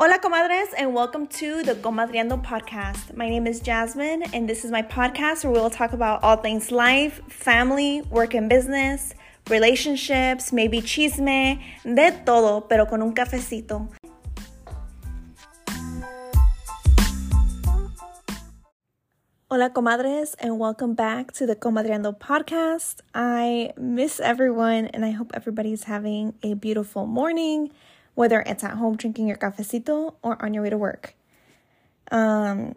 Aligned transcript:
Hola, 0.00 0.20
comadres, 0.20 0.68
and 0.78 0.94
welcome 0.94 1.26
to 1.26 1.64
the 1.64 1.74
Comadreando 1.74 2.40
podcast. 2.40 3.16
My 3.16 3.28
name 3.28 3.48
is 3.48 3.58
Jasmine, 3.58 4.22
and 4.32 4.48
this 4.48 4.64
is 4.64 4.70
my 4.70 4.80
podcast 4.80 5.42
where 5.42 5.52
we 5.52 5.58
will 5.58 5.70
talk 5.70 5.92
about 5.92 6.22
all 6.22 6.36
things 6.36 6.70
life, 6.70 7.20
family, 7.28 8.02
work 8.02 8.32
and 8.32 8.48
business, 8.48 9.12
relationships, 9.50 10.52
maybe 10.52 10.80
chisme, 10.80 11.60
de 11.82 12.12
todo, 12.24 12.60
pero 12.60 12.86
con 12.86 13.02
un 13.02 13.12
cafecito. 13.12 13.88
Hola, 19.50 19.70
comadres, 19.70 20.36
and 20.38 20.60
welcome 20.60 20.94
back 20.94 21.32
to 21.32 21.44
the 21.44 21.56
Comadreando 21.56 22.16
podcast. 22.16 23.00
I 23.16 23.72
miss 23.76 24.20
everyone, 24.20 24.86
and 24.94 25.04
I 25.04 25.10
hope 25.10 25.32
everybody's 25.34 25.82
having 25.82 26.34
a 26.44 26.54
beautiful 26.54 27.04
morning 27.04 27.72
whether 28.18 28.42
it's 28.46 28.64
at 28.64 28.72
home 28.72 28.96
drinking 28.96 29.28
your 29.28 29.36
cafecito 29.36 30.12
or 30.24 30.44
on 30.44 30.52
your 30.52 30.64
way 30.64 30.68
to 30.68 30.76
work. 30.76 31.14
Um, 32.10 32.74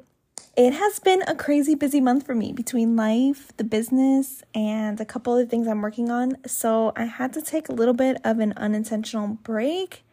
it 0.56 0.72
has 0.72 1.00
been 1.00 1.24
a 1.24 1.34
crazy 1.34 1.74
busy 1.74 2.00
month 2.00 2.28
for 2.28 2.36
me 2.36 2.54
between 2.54 2.96
life, 2.96 3.52
the 3.58 3.64
business, 3.64 4.44
and 4.54 5.02
a 5.02 5.06
couple 5.06 5.36
of 5.36 5.50
things 5.50 5.68
I'm 5.68 5.82
working 5.82 6.12
on. 6.12 6.38
So 6.46 6.94
I 6.96 7.06
had 7.06 7.34
to 7.34 7.42
take 7.42 7.70
a 7.70 7.72
little 7.72 7.96
bit 7.96 8.18
of 8.24 8.38
an 8.38 8.54
unintentional 8.56 9.40
break, 9.42 10.04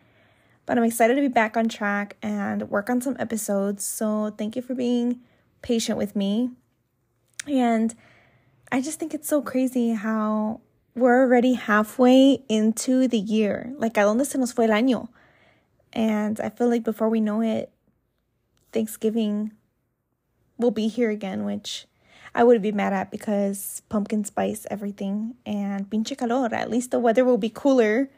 but 0.64 0.78
I'm 0.78 0.84
excited 0.84 1.16
to 1.16 1.20
be 1.20 1.28
back 1.28 1.58
on 1.58 1.68
track 1.68 2.16
and 2.22 2.70
work 2.70 2.88
on 2.88 3.02
some 3.02 3.16
episodes. 3.18 3.84
So 3.84 4.30
thank 4.30 4.56
you 4.56 4.62
for 4.62 4.74
being 4.74 5.20
patient 5.60 5.98
with 5.98 6.16
me. 6.16 6.52
And 7.46 7.94
I 8.72 8.80
just 8.80 8.98
think 8.98 9.12
it's 9.12 9.28
so 9.28 9.42
crazy 9.42 9.90
how 9.90 10.62
we're 10.94 11.20
already 11.20 11.52
halfway 11.52 12.44
into 12.48 13.08
the 13.08 13.18
year. 13.18 13.74
Like, 13.76 13.98
¿a 13.98 14.04
dónde 14.04 14.24
se 14.24 14.38
nos 14.38 14.52
fue 14.52 14.64
el 14.64 14.70
año? 14.70 15.08
And 15.98 16.38
I 16.38 16.48
feel 16.48 16.68
like 16.68 16.84
before 16.84 17.08
we 17.08 17.20
know 17.20 17.40
it, 17.40 17.72
Thanksgiving 18.72 19.50
will 20.56 20.70
be 20.70 20.86
here 20.86 21.10
again, 21.10 21.44
which 21.44 21.86
I 22.36 22.44
would 22.44 22.62
be 22.62 22.70
mad 22.70 22.92
at 22.92 23.10
because 23.10 23.82
pumpkin 23.88 24.24
spice 24.24 24.64
everything 24.70 25.34
and 25.44 25.90
pinche 25.90 26.16
calor. 26.16 26.54
At 26.54 26.70
least 26.70 26.92
the 26.92 27.00
weather 27.00 27.24
will 27.24 27.36
be 27.36 27.50
cooler. 27.50 28.10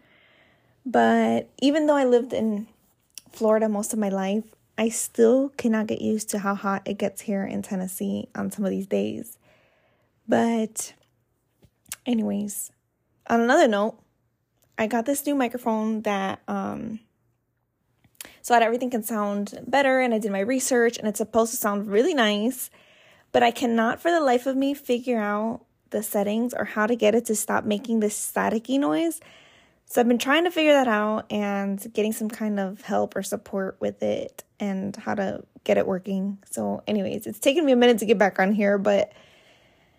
But 0.85 1.49
even 1.63 1.87
though 1.87 1.97
I 1.97 2.05
lived 2.05 2.35
in 2.35 2.67
Florida 3.33 3.67
most 3.67 3.95
of 3.95 3.99
my 3.99 4.11
life, 4.11 4.45
I 4.77 4.91
still 4.91 5.49
cannot 5.57 5.87
get 5.87 6.03
used 6.03 6.29
to 6.31 6.41
how 6.41 6.55
hot 6.55 6.83
it 6.87 6.99
gets 6.99 7.23
here 7.23 7.45
in 7.45 7.63
Tennessee 7.63 8.29
on 8.35 8.51
some 8.51 8.67
of 8.67 8.71
these 8.71 8.87
days. 8.87 9.39
But, 10.29 10.93
anyways, 12.05 12.73
on 13.27 13.41
another 13.41 13.69
note, 13.69 13.99
I 14.77 14.87
got 14.87 15.07
this 15.07 15.25
new 15.25 15.35
microphone 15.35 16.03
that 16.03 16.41
um, 16.47 17.01
so 18.43 18.55
that 18.55 18.63
everything 18.63 18.91
can 18.91 19.03
sound 19.03 19.61
better. 19.67 20.01
And 20.01 20.15
I 20.15 20.19
did 20.19 20.33
my 20.33 20.41
research 20.41 20.99
and 20.99 21.07
it's 21.07 21.19
supposed 21.19 21.53
to 21.53 21.57
sound 21.57 21.89
really 21.89 22.15
nice, 22.15 22.71
but 23.33 23.43
I 23.43 23.51
cannot 23.51 24.01
for 24.01 24.11
the 24.11 24.21
life 24.21 24.47
of 24.47 24.57
me 24.57 24.75
figure 24.75 25.21
out 25.21 25.65
the 25.91 26.03
settings 26.03 26.55
or 26.55 26.65
how 26.65 26.87
to 26.87 26.97
get 26.97 27.15
it 27.15 27.27
to 27.27 27.35
stop 27.35 27.65
making 27.65 28.01
this 28.01 28.33
staticky 28.33 28.79
noise. 28.79 29.21
So 29.87 30.01
I've 30.01 30.09
been 30.09 30.19
trying 30.19 30.45
to 30.45 30.53
figure 30.53 30.73
that 30.73 30.87
out 30.87 31.27
and 31.33 31.85
getting 31.93 32.13
some 32.13 32.29
kind 32.29 32.61
of 32.61 32.83
help 32.83 33.17
or 33.17 33.25
support 33.25 33.77
with 33.81 34.03
it 34.05 34.45
and 34.61 34.95
how 34.95 35.17
to 35.17 35.43
get 35.65 35.79
it 35.79 35.87
working. 35.87 36.39
So, 36.49 36.83
anyways, 36.87 37.27
it's 37.27 37.41
taken 37.41 37.65
me 37.65 37.73
a 37.73 37.77
minute 37.77 37.99
to 37.99 38.07
get 38.07 38.17
back 38.17 38.39
on 38.39 38.53
here, 38.53 38.79
but 38.79 39.13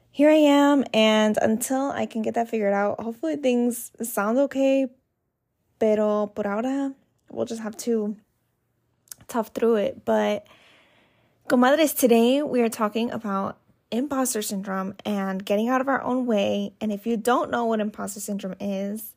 here 0.10 0.30
I 0.30 0.36
am. 0.36 0.86
And 0.94 1.38
until 1.42 1.92
I 1.92 2.06
can 2.06 2.22
get 2.22 2.36
that 2.36 2.50
figured 2.50 2.74
out, 2.74 3.02
hopefully 3.02 3.36
things 3.36 3.92
sound 4.02 4.38
okay. 4.40 4.88
Pero 5.78 6.28
por 6.28 6.48
ahora, 6.48 6.94
we'll 7.30 7.46
just 7.46 7.62
have 7.62 7.76
to 7.78 8.16
tough 9.32 9.50
through 9.50 9.76
it. 9.76 10.06
But, 10.06 10.46
comadres, 11.50 11.98
today 11.98 12.42
we 12.44 12.62
are 12.62 12.70
talking 12.70 13.12
about 13.12 13.58
imposter 13.90 14.42
syndrome 14.42 14.96
and 15.06 15.44
getting 15.44 15.70
out 15.70 15.82
of 15.82 15.88
our 15.88 16.02
own 16.02 16.26
way. 16.26 16.74
And 16.80 16.92
if 16.92 17.06
you 17.06 17.18
don't 17.18 17.52
know 17.52 17.66
what 17.66 17.80
imposter 17.80 18.20
syndrome 18.20 18.56
is, 18.60 19.16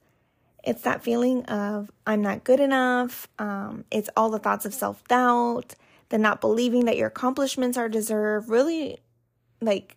it's 0.62 0.82
that 0.82 1.02
feeling 1.02 1.44
of 1.44 1.90
I'm 2.06 2.22
not 2.22 2.44
good 2.44 2.60
enough. 2.60 3.28
Um, 3.38 3.84
it's 3.90 4.08
all 4.16 4.30
the 4.30 4.38
thoughts 4.38 4.64
of 4.64 4.74
self 4.74 5.06
doubt, 5.08 5.74
the 6.08 6.18
not 6.18 6.40
believing 6.40 6.86
that 6.86 6.96
your 6.96 7.08
accomplishments 7.08 7.76
are 7.76 7.88
deserved, 7.88 8.48
really 8.48 8.98
like 9.60 9.96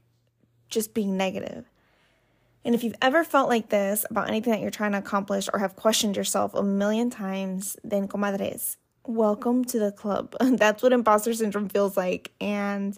just 0.69 0.94
being 0.94 1.17
negative. 1.17 1.66
And 2.66 2.75
if 2.75 2.83
you've 2.83 2.95
ever 3.01 3.23
felt 3.23 3.47
like 3.47 3.69
this 3.69 4.06
about 4.09 4.27
anything 4.27 4.51
that 4.51 4.59
you're 4.59 4.69
trying 4.69 4.91
to 4.91 4.97
accomplish 4.97 5.47
or 5.53 5.59
have 5.59 5.77
questioned 5.77 6.17
yourself 6.17 6.53
a 6.53 6.63
million 6.63 7.09
times, 7.09 7.77
then 7.81 8.09
comadres, 8.09 8.75
welcome 9.07 9.66
to 9.66 9.79
the 9.79 9.91
club. 9.91 10.35
That's 10.40 10.84
what 10.84 10.94
imposter 10.94 11.34
syndrome 11.34 11.69
feels 11.69 11.97
like. 11.97 12.31
And 12.40 12.97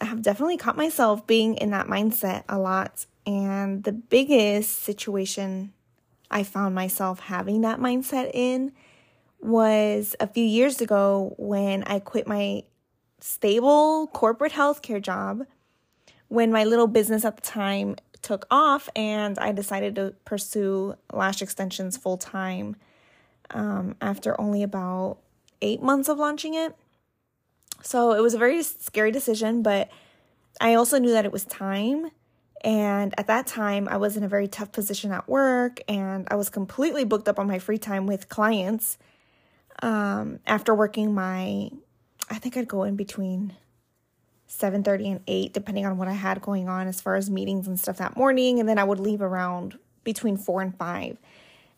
I 0.00 0.06
have 0.06 0.22
definitely 0.22 0.56
caught 0.56 0.76
myself 0.76 1.26
being 1.26 1.56
in 1.56 1.70
that 1.70 1.86
mindset 1.86 2.44
a 2.48 2.58
lot. 2.58 3.06
And 3.26 3.84
the 3.84 3.92
biggest 3.92 4.82
situation 4.82 5.72
I 6.30 6.42
found 6.42 6.74
myself 6.74 7.20
having 7.20 7.60
that 7.62 7.78
mindset 7.78 8.30
in 8.34 8.72
was 9.40 10.16
a 10.18 10.26
few 10.26 10.44
years 10.44 10.80
ago 10.80 11.34
when 11.38 11.84
I 11.84 11.98
quit 12.00 12.26
my 12.26 12.64
stable 13.20 14.08
corporate 14.08 14.52
healthcare 14.52 15.00
job 15.00 15.46
when 16.28 16.50
my 16.50 16.64
little 16.64 16.86
business 16.86 17.24
at 17.24 17.36
the 17.36 17.42
time 17.42 17.96
took 18.22 18.46
off 18.50 18.88
and 18.96 19.38
I 19.38 19.52
decided 19.52 19.94
to 19.96 20.14
pursue 20.24 20.96
lash 21.12 21.42
extensions 21.42 21.96
full 21.96 22.16
time 22.16 22.76
um, 23.50 23.94
after 24.00 24.38
only 24.40 24.62
about 24.62 25.18
eight 25.62 25.82
months 25.82 26.08
of 26.08 26.18
launching 26.18 26.54
it. 26.54 26.74
So 27.82 28.12
it 28.12 28.20
was 28.20 28.34
a 28.34 28.38
very 28.38 28.62
scary 28.62 29.10
decision, 29.10 29.62
but 29.62 29.90
I 30.60 30.74
also 30.74 30.98
knew 30.98 31.12
that 31.12 31.24
it 31.24 31.32
was 31.32 31.44
time. 31.44 32.10
And 32.64 33.14
at 33.18 33.26
that 33.26 33.46
time, 33.46 33.86
I 33.88 33.96
was 33.96 34.16
in 34.16 34.24
a 34.24 34.28
very 34.28 34.48
tough 34.48 34.72
position 34.72 35.12
at 35.12 35.28
work 35.28 35.80
and 35.88 36.26
I 36.30 36.36
was 36.36 36.48
completely 36.48 37.04
booked 37.04 37.28
up 37.28 37.38
on 37.38 37.46
my 37.46 37.58
free 37.58 37.78
time 37.78 38.06
with 38.06 38.28
clients. 38.28 38.98
Um, 39.82 40.40
after 40.46 40.74
working 40.74 41.14
my, 41.14 41.70
I 42.30 42.38
think 42.38 42.56
I'd 42.56 42.66
go 42.66 42.82
in 42.84 42.96
between 42.96 43.54
7:30 44.48 45.10
and 45.10 45.20
8 45.26 45.52
depending 45.52 45.86
on 45.86 45.98
what 45.98 46.08
I 46.08 46.12
had 46.12 46.40
going 46.40 46.68
on 46.68 46.86
as 46.86 47.00
far 47.00 47.16
as 47.16 47.28
meetings 47.28 47.66
and 47.66 47.78
stuff 47.78 47.98
that 47.98 48.16
morning 48.16 48.60
and 48.60 48.68
then 48.68 48.78
I 48.78 48.84
would 48.84 49.00
leave 49.00 49.20
around 49.20 49.78
between 50.04 50.36
4 50.36 50.62
and 50.62 50.76
5 50.76 51.18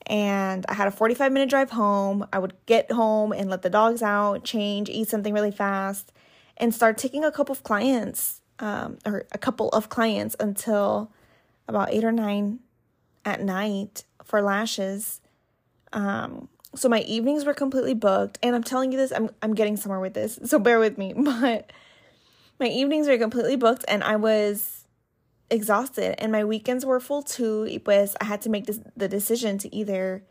and 0.06 0.64
I 0.68 0.74
had 0.74 0.88
a 0.88 0.90
45 0.90 1.32
minute 1.32 1.50
drive 1.50 1.70
home. 1.70 2.26
I 2.32 2.38
would 2.38 2.54
get 2.66 2.90
home 2.90 3.32
and 3.32 3.50
let 3.50 3.62
the 3.62 3.70
dogs 3.70 4.02
out, 4.02 4.44
change, 4.44 4.88
eat 4.88 5.08
something 5.08 5.34
really 5.34 5.50
fast, 5.50 6.12
and 6.56 6.74
start 6.74 6.98
taking 6.98 7.24
a 7.24 7.32
couple 7.32 7.52
of 7.52 7.62
clients, 7.62 8.40
um, 8.58 8.98
or 9.04 9.26
a 9.32 9.38
couple 9.38 9.68
of 9.70 9.88
clients 9.88 10.34
until 10.40 11.10
about 11.66 11.92
eight 11.92 12.04
or 12.04 12.12
nine 12.12 12.60
at 13.24 13.42
night 13.42 14.04
for 14.24 14.40
lashes. 14.40 15.20
Um, 15.92 16.48
so 16.74 16.88
my 16.88 17.00
evenings 17.00 17.44
were 17.44 17.54
completely 17.54 17.94
booked, 17.94 18.38
and 18.42 18.54
I'm 18.54 18.64
telling 18.64 18.92
you 18.92 18.98
this, 18.98 19.12
I'm 19.12 19.30
I'm 19.42 19.54
getting 19.54 19.76
somewhere 19.76 20.00
with 20.00 20.14
this, 20.14 20.38
so 20.44 20.58
bear 20.58 20.78
with 20.78 20.98
me. 20.98 21.14
But 21.40 21.70
my 22.60 22.66
evenings 22.66 23.06
were 23.06 23.18
completely 23.18 23.56
booked, 23.56 23.84
and 23.86 24.02
I 24.02 24.16
was 24.16 24.77
exhausted 25.50 26.20
and 26.20 26.30
my 26.32 26.44
weekends 26.44 26.84
were 26.84 27.00
full 27.00 27.22
too. 27.22 27.80
Pues 27.84 28.14
I 28.20 28.24
had 28.24 28.42
to 28.42 28.50
make 28.50 28.66
this, 28.66 28.80
the 28.96 29.08
decision 29.08 29.58
to 29.58 29.74
either 29.74 30.24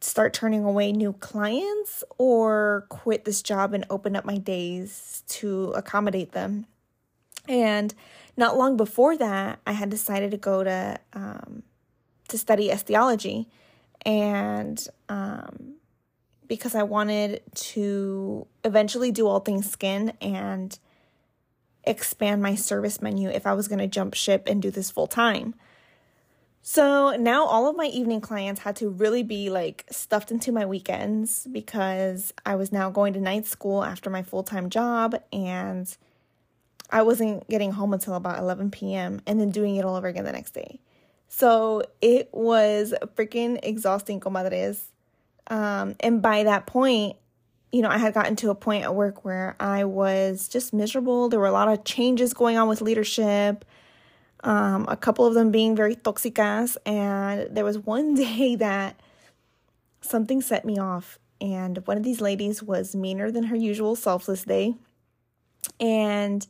start 0.00 0.34
turning 0.34 0.64
away 0.64 0.92
new 0.92 1.14
clients 1.14 2.04
or 2.18 2.86
quit 2.90 3.24
this 3.24 3.42
job 3.42 3.72
and 3.72 3.86
open 3.88 4.14
up 4.14 4.24
my 4.24 4.36
days 4.36 5.22
to 5.28 5.72
accommodate 5.72 6.32
them. 6.32 6.66
And 7.48 7.94
not 8.36 8.56
long 8.56 8.76
before 8.76 9.16
that, 9.16 9.60
I 9.66 9.72
had 9.72 9.90
decided 9.90 10.30
to 10.32 10.36
go 10.36 10.64
to 10.64 10.98
um, 11.12 11.62
to 12.28 12.38
study 12.38 12.68
esthiology, 12.68 13.46
and 14.06 14.86
um, 15.08 15.74
because 16.46 16.74
I 16.74 16.82
wanted 16.82 17.42
to 17.54 18.46
eventually 18.64 19.12
do 19.12 19.26
all 19.26 19.40
things 19.40 19.70
skin 19.70 20.14
and 20.20 20.76
expand 21.86 22.42
my 22.42 22.54
service 22.54 23.00
menu 23.00 23.28
if 23.28 23.46
I 23.46 23.52
was 23.54 23.68
going 23.68 23.78
to 23.78 23.86
jump 23.86 24.14
ship 24.14 24.44
and 24.46 24.60
do 24.62 24.70
this 24.70 24.90
full 24.90 25.06
time. 25.06 25.54
So 26.66 27.14
now 27.16 27.44
all 27.44 27.68
of 27.68 27.76
my 27.76 27.86
evening 27.86 28.22
clients 28.22 28.62
had 28.62 28.76
to 28.76 28.88
really 28.88 29.22
be 29.22 29.50
like 29.50 29.84
stuffed 29.90 30.30
into 30.30 30.50
my 30.50 30.64
weekends 30.64 31.46
because 31.52 32.32
I 32.46 32.54
was 32.54 32.72
now 32.72 32.88
going 32.88 33.12
to 33.12 33.20
night 33.20 33.46
school 33.46 33.84
after 33.84 34.08
my 34.08 34.22
full 34.22 34.42
time 34.42 34.70
job 34.70 35.14
and 35.30 35.94
I 36.88 37.02
wasn't 37.02 37.46
getting 37.48 37.72
home 37.72 37.92
until 37.92 38.14
about 38.14 38.38
11 38.38 38.70
p.m. 38.70 39.20
and 39.26 39.38
then 39.38 39.50
doing 39.50 39.76
it 39.76 39.84
all 39.84 39.94
over 39.94 40.08
again 40.08 40.24
the 40.24 40.32
next 40.32 40.52
day. 40.52 40.80
So 41.28 41.82
it 42.00 42.30
was 42.32 42.94
freaking 43.14 43.58
exhausting, 43.62 44.20
comadres. 44.20 44.80
Um, 45.48 45.96
and 46.00 46.22
by 46.22 46.44
that 46.44 46.66
point, 46.66 47.16
you 47.72 47.82
know, 47.82 47.88
I 47.88 47.98
had 47.98 48.14
gotten 48.14 48.36
to 48.36 48.50
a 48.50 48.54
point 48.54 48.84
at 48.84 48.94
work 48.94 49.24
where 49.24 49.56
I 49.58 49.84
was 49.84 50.48
just 50.48 50.72
miserable. 50.72 51.28
There 51.28 51.40
were 51.40 51.46
a 51.46 51.52
lot 51.52 51.68
of 51.68 51.84
changes 51.84 52.32
going 52.32 52.56
on 52.56 52.68
with 52.68 52.80
leadership, 52.80 53.64
um, 54.44 54.86
a 54.88 54.96
couple 54.96 55.26
of 55.26 55.34
them 55.34 55.50
being 55.50 55.74
very 55.74 55.96
toxicas. 55.96 56.76
And 56.86 57.54
there 57.54 57.64
was 57.64 57.78
one 57.78 58.14
day 58.26 58.56
that 58.56 59.00
something 60.00 60.40
set 60.40 60.64
me 60.64 60.78
off. 60.78 61.18
and 61.40 61.84
one 61.86 61.96
of 61.96 62.04
these 62.04 62.20
ladies 62.20 62.62
was 62.62 62.94
meaner 62.94 63.30
than 63.30 63.44
her 63.44 63.56
usual 63.56 63.96
self 63.96 64.26
this 64.26 64.44
day. 64.44 64.74
And 65.80 66.46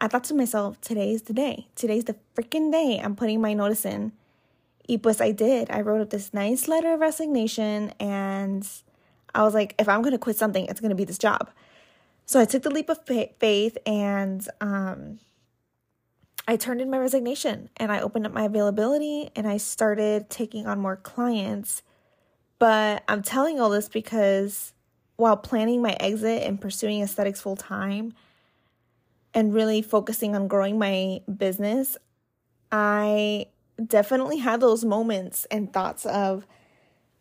I 0.00 0.08
thought 0.08 0.24
to 0.24 0.34
myself, 0.34 0.80
today's 0.80 1.22
the 1.22 1.32
day. 1.32 1.66
Today's 1.74 2.04
the 2.04 2.16
freaking 2.34 2.70
day 2.70 3.00
I'm 3.02 3.16
putting 3.16 3.40
my 3.40 3.54
notice 3.54 3.84
in. 3.84 4.12
Y 4.88 4.98
pues 4.98 5.20
I 5.20 5.32
did. 5.32 5.70
I 5.70 5.80
wrote 5.80 6.00
up 6.00 6.10
this 6.10 6.32
nice 6.32 6.68
letter 6.68 6.92
of 6.94 7.00
resignation 7.00 7.92
and 7.98 8.68
I 9.36 9.42
was 9.42 9.54
like, 9.54 9.74
if 9.78 9.88
I'm 9.88 10.00
going 10.02 10.12
to 10.12 10.18
quit 10.18 10.36
something, 10.36 10.64
it's 10.66 10.80
going 10.80 10.90
to 10.90 10.96
be 10.96 11.04
this 11.04 11.18
job. 11.18 11.50
So 12.24 12.40
I 12.40 12.44
took 12.44 12.62
the 12.62 12.70
leap 12.70 12.88
of 12.88 12.98
faith 13.06 13.78
and 13.86 14.46
um, 14.60 15.20
I 16.48 16.56
turned 16.56 16.80
in 16.80 16.90
my 16.90 16.98
resignation 16.98 17.68
and 17.76 17.92
I 17.92 18.00
opened 18.00 18.26
up 18.26 18.32
my 18.32 18.44
availability 18.44 19.30
and 19.36 19.46
I 19.46 19.58
started 19.58 20.30
taking 20.30 20.66
on 20.66 20.80
more 20.80 20.96
clients. 20.96 21.82
But 22.58 23.04
I'm 23.08 23.22
telling 23.22 23.60
all 23.60 23.68
this 23.68 23.88
because 23.88 24.72
while 25.16 25.36
planning 25.36 25.82
my 25.82 25.96
exit 26.00 26.42
and 26.42 26.60
pursuing 26.60 27.02
aesthetics 27.02 27.40
full 27.40 27.56
time 27.56 28.14
and 29.34 29.52
really 29.52 29.82
focusing 29.82 30.34
on 30.34 30.48
growing 30.48 30.78
my 30.78 31.20
business, 31.36 31.96
I 32.72 33.46
definitely 33.84 34.38
had 34.38 34.60
those 34.60 34.84
moments 34.84 35.44
and 35.50 35.72
thoughts 35.72 36.06
of 36.06 36.46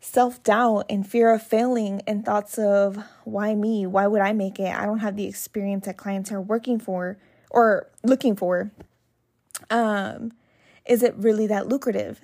self 0.06 0.42
doubt 0.44 0.86
and 0.90 1.06
fear 1.06 1.34
of 1.34 1.42
failing 1.42 2.02
and 2.08 2.24
thoughts 2.24 2.58
of 2.58 2.98
why 3.24 3.56
me? 3.56 3.86
Why 3.86 4.08
would 4.08 4.22
I 4.22 4.34
make 4.34 4.60
it? 4.60 4.74
I 4.74 4.86
don't 4.86 5.00
have 5.00 5.16
the 5.16 5.26
experience 5.26 5.86
that 5.86 5.98
clients 5.98 6.32
are 6.32 6.40
working 6.40 6.80
for 6.80 7.18
or 7.50 7.90
looking 8.04 8.36
for. 8.36 8.72
Um, 9.70 10.32
is 10.86 11.02
it 11.02 11.16
really 11.18 11.48
that 11.48 11.68
lucrative? 11.68 12.22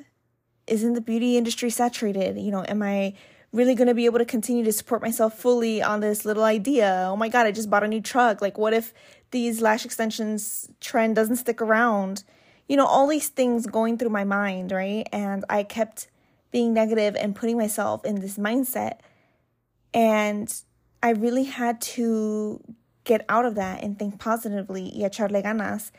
Isn't 0.67 0.93
the 0.93 1.01
beauty 1.01 1.37
industry 1.37 1.69
saturated? 1.69 2.37
You 2.37 2.51
know, 2.51 2.63
am 2.67 2.83
I 2.83 3.15
really 3.51 3.73
going 3.73 3.87
to 3.87 3.95
be 3.95 4.05
able 4.05 4.19
to 4.19 4.25
continue 4.25 4.63
to 4.63 4.71
support 4.71 5.01
myself 5.01 5.37
fully 5.39 5.81
on 5.81 6.01
this 6.01 6.23
little 6.23 6.43
idea? 6.43 7.07
Oh 7.09 7.15
my 7.15 7.29
God, 7.29 7.47
I 7.47 7.51
just 7.51 7.69
bought 7.69 7.83
a 7.83 7.87
new 7.87 8.01
truck. 8.01 8.41
Like, 8.41 8.57
what 8.57 8.73
if 8.73 8.93
these 9.31 9.59
lash 9.59 9.85
extensions 9.85 10.69
trend 10.79 11.15
doesn't 11.15 11.37
stick 11.37 11.61
around? 11.61 12.23
You 12.69 12.77
know, 12.77 12.85
all 12.85 13.07
these 13.07 13.29
things 13.29 13.65
going 13.65 13.97
through 13.97 14.11
my 14.11 14.23
mind, 14.23 14.71
right? 14.71 15.07
And 15.11 15.43
I 15.49 15.63
kept 15.63 16.07
being 16.51 16.73
negative 16.73 17.15
and 17.15 17.35
putting 17.35 17.57
myself 17.57 18.05
in 18.05 18.19
this 18.19 18.37
mindset. 18.37 18.99
And 19.93 20.53
I 21.01 21.11
really 21.11 21.43
had 21.43 21.81
to 21.81 22.61
get 23.03 23.25
out 23.29 23.45
of 23.45 23.55
that 23.55 23.83
and 23.83 23.97
think 23.97 24.19
positively 24.19 24.91
y 24.95 25.07
echarle 25.07 25.43
ganas. 25.43 25.91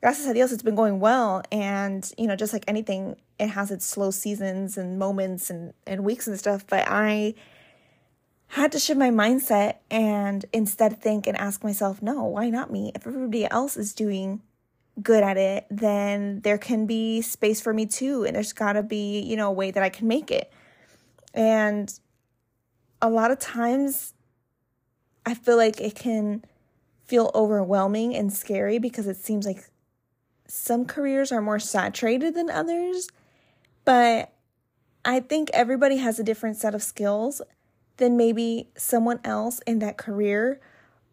Gracias 0.00 0.26
a 0.26 0.34
Dios, 0.34 0.52
it's 0.52 0.62
been 0.62 0.74
going 0.74 1.00
well. 1.00 1.42
And, 1.50 2.10
you 2.18 2.26
know, 2.26 2.36
just 2.36 2.52
like 2.52 2.64
anything, 2.68 3.16
it 3.38 3.48
has 3.48 3.70
its 3.70 3.86
slow 3.86 4.10
seasons 4.10 4.76
and 4.76 4.98
moments 4.98 5.50
and, 5.50 5.72
and 5.86 6.04
weeks 6.04 6.26
and 6.26 6.38
stuff. 6.38 6.66
But 6.66 6.84
I 6.86 7.34
had 8.48 8.70
to 8.72 8.78
shift 8.78 8.98
my 8.98 9.10
mindset 9.10 9.76
and 9.90 10.44
instead 10.52 11.00
think 11.00 11.26
and 11.26 11.36
ask 11.38 11.64
myself, 11.64 12.02
no, 12.02 12.24
why 12.24 12.50
not 12.50 12.70
me? 12.70 12.92
If 12.94 13.06
everybody 13.06 13.50
else 13.50 13.76
is 13.76 13.92
doing 13.94 14.42
good 15.02 15.22
at 15.22 15.36
it, 15.36 15.66
then 15.70 16.40
there 16.40 16.58
can 16.58 16.86
be 16.86 17.20
space 17.20 17.60
for 17.60 17.72
me 17.72 17.86
too. 17.86 18.24
And 18.24 18.36
there's 18.36 18.52
got 18.52 18.74
to 18.74 18.82
be, 18.82 19.20
you 19.20 19.36
know, 19.36 19.48
a 19.48 19.52
way 19.52 19.70
that 19.70 19.82
I 19.82 19.88
can 19.88 20.06
make 20.06 20.30
it. 20.30 20.52
And 21.32 21.92
a 23.02 23.10
lot 23.10 23.30
of 23.30 23.38
times 23.38 24.14
I 25.26 25.34
feel 25.34 25.56
like 25.56 25.80
it 25.80 25.94
can 25.94 26.44
feel 27.04 27.30
overwhelming 27.34 28.14
and 28.14 28.32
scary 28.32 28.78
because 28.78 29.06
it 29.06 29.16
seems 29.16 29.46
like 29.46 29.68
some 30.46 30.84
careers 30.84 31.32
are 31.32 31.42
more 31.42 31.58
saturated 31.58 32.34
than 32.34 32.50
others. 32.50 33.08
But 33.84 34.32
I 35.04 35.20
think 35.20 35.50
everybody 35.52 35.98
has 35.98 36.18
a 36.18 36.24
different 36.24 36.56
set 36.56 36.74
of 36.74 36.82
skills 36.82 37.42
than 37.96 38.16
maybe 38.16 38.70
someone 38.76 39.20
else 39.24 39.60
in 39.66 39.80
that 39.80 39.96
career 39.96 40.60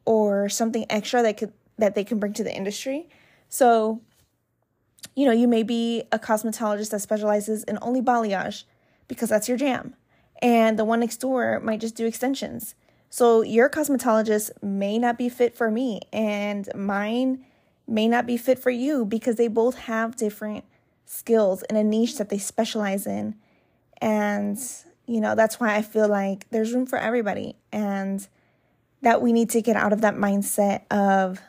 or 0.06 0.50
something 0.50 0.86
extra 0.89 1.22
that 1.22 1.38
could 1.38 1.54
that 1.77 1.95
they 1.95 2.04
can 2.04 2.19
bring 2.19 2.34
to 2.34 2.44
the 2.44 2.56
industry. 2.56 3.10
So, 3.51 4.00
you 5.13 5.25
know, 5.25 5.33
you 5.33 5.45
may 5.45 5.62
be 5.62 6.03
a 6.12 6.18
cosmetologist 6.18 6.92
that 6.92 7.01
specializes 7.01 7.65
in 7.65 7.77
only 7.81 8.01
balayage 8.01 8.63
because 9.09 9.27
that's 9.27 9.50
your 9.50 9.57
jam. 9.57 9.94
And 10.42 10.80
the 10.80 10.86
one 10.86 11.01
next 11.01 11.18
door 11.18 11.59
might 11.59 11.81
just 11.81 11.95
do 11.95 12.06
extensions. 12.06 12.75
So 13.09 13.42
your 13.42 13.69
cosmetologist 13.69 14.51
may 14.63 14.98
not 14.98 15.18
be 15.18 15.27
fit 15.27 15.53
for 15.53 15.69
me 15.69 16.00
and 16.13 16.69
mine 16.74 17.45
may 17.86 18.07
not 18.07 18.25
be 18.25 18.38
fit 18.38 18.57
for 18.57 18.71
you 18.71 19.03
because 19.03 19.36
they 19.36 19.50
both 19.50 19.77
have 19.80 20.15
different 20.15 20.63
skills 21.06 21.62
in 21.69 21.75
a 21.75 21.83
niche 21.83 22.18
that 22.19 22.30
they 22.30 22.38
specialize 22.38 23.06
in. 23.06 23.36
And, 24.01 24.57
you 25.07 25.19
know, 25.19 25.36
that's 25.36 25.59
why 25.59 25.75
I 25.75 25.81
feel 25.81 26.07
like 26.07 26.50
there's 26.51 26.74
room 26.74 26.86
for 26.86 26.98
everybody 26.98 27.57
and 27.74 28.25
that 29.01 29.21
we 29.21 29.33
need 29.33 29.50
to 29.50 29.62
get 29.62 29.75
out 29.75 29.92
of 29.92 30.00
that 30.01 30.15
mindset 30.15 30.83
of 30.89 31.42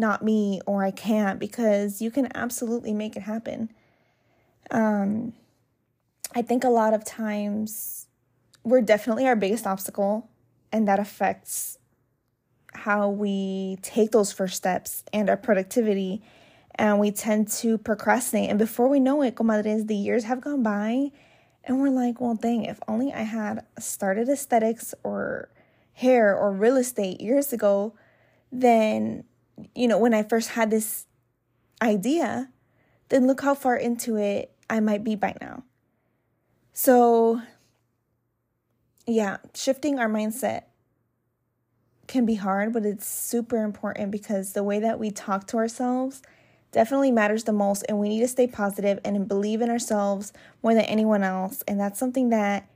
not 0.00 0.24
me 0.24 0.60
or 0.66 0.82
I 0.82 0.90
can't 0.90 1.38
because 1.38 2.02
you 2.02 2.10
can 2.10 2.34
absolutely 2.34 2.92
make 2.92 3.14
it 3.14 3.22
happen. 3.22 3.70
Um, 4.70 5.34
I 6.34 6.42
think 6.42 6.64
a 6.64 6.70
lot 6.70 6.94
of 6.94 7.04
times 7.04 8.06
we're 8.64 8.80
definitely 8.80 9.26
our 9.26 9.36
biggest 9.36 9.66
obstacle, 9.66 10.28
and 10.72 10.88
that 10.88 10.98
affects 10.98 11.78
how 12.72 13.08
we 13.08 13.78
take 13.82 14.10
those 14.12 14.32
first 14.32 14.56
steps 14.56 15.04
and 15.12 15.28
our 15.28 15.36
productivity. 15.36 16.22
And 16.76 16.98
we 16.98 17.10
tend 17.10 17.48
to 17.48 17.76
procrastinate. 17.78 18.48
And 18.48 18.58
before 18.58 18.88
we 18.88 19.00
know 19.00 19.22
it, 19.22 19.34
comadres, 19.34 19.86
the 19.86 19.96
years 19.96 20.24
have 20.24 20.40
gone 20.40 20.62
by, 20.62 21.10
and 21.64 21.80
we're 21.80 21.90
like, 21.90 22.20
well, 22.20 22.34
dang, 22.34 22.64
if 22.64 22.80
only 22.88 23.12
I 23.12 23.22
had 23.22 23.66
started 23.78 24.28
aesthetics 24.28 24.94
or 25.02 25.50
hair 25.92 26.34
or 26.34 26.52
real 26.52 26.76
estate 26.76 27.20
years 27.20 27.52
ago, 27.52 27.94
then 28.50 29.24
you 29.74 29.88
know, 29.88 29.98
when 29.98 30.14
I 30.14 30.22
first 30.22 30.50
had 30.50 30.70
this 30.70 31.06
idea, 31.82 32.50
then 33.08 33.26
look 33.26 33.40
how 33.40 33.54
far 33.54 33.76
into 33.76 34.16
it 34.16 34.52
I 34.68 34.80
might 34.80 35.04
be 35.04 35.14
by 35.14 35.34
now. 35.40 35.64
So, 36.72 37.42
yeah, 39.06 39.38
shifting 39.54 39.98
our 39.98 40.08
mindset 40.08 40.62
can 42.06 42.26
be 42.26 42.34
hard, 42.36 42.72
but 42.72 42.84
it's 42.84 43.06
super 43.06 43.62
important 43.62 44.10
because 44.10 44.52
the 44.52 44.62
way 44.62 44.80
that 44.80 44.98
we 44.98 45.10
talk 45.10 45.46
to 45.48 45.56
ourselves 45.56 46.22
definitely 46.72 47.10
matters 47.10 47.44
the 47.44 47.52
most, 47.52 47.84
and 47.88 47.98
we 47.98 48.08
need 48.08 48.20
to 48.20 48.28
stay 48.28 48.46
positive 48.46 49.00
and 49.04 49.26
believe 49.26 49.60
in 49.60 49.70
ourselves 49.70 50.32
more 50.62 50.74
than 50.74 50.84
anyone 50.84 51.22
else. 51.22 51.62
And 51.66 51.80
that's 51.80 51.98
something 51.98 52.30
that 52.30 52.68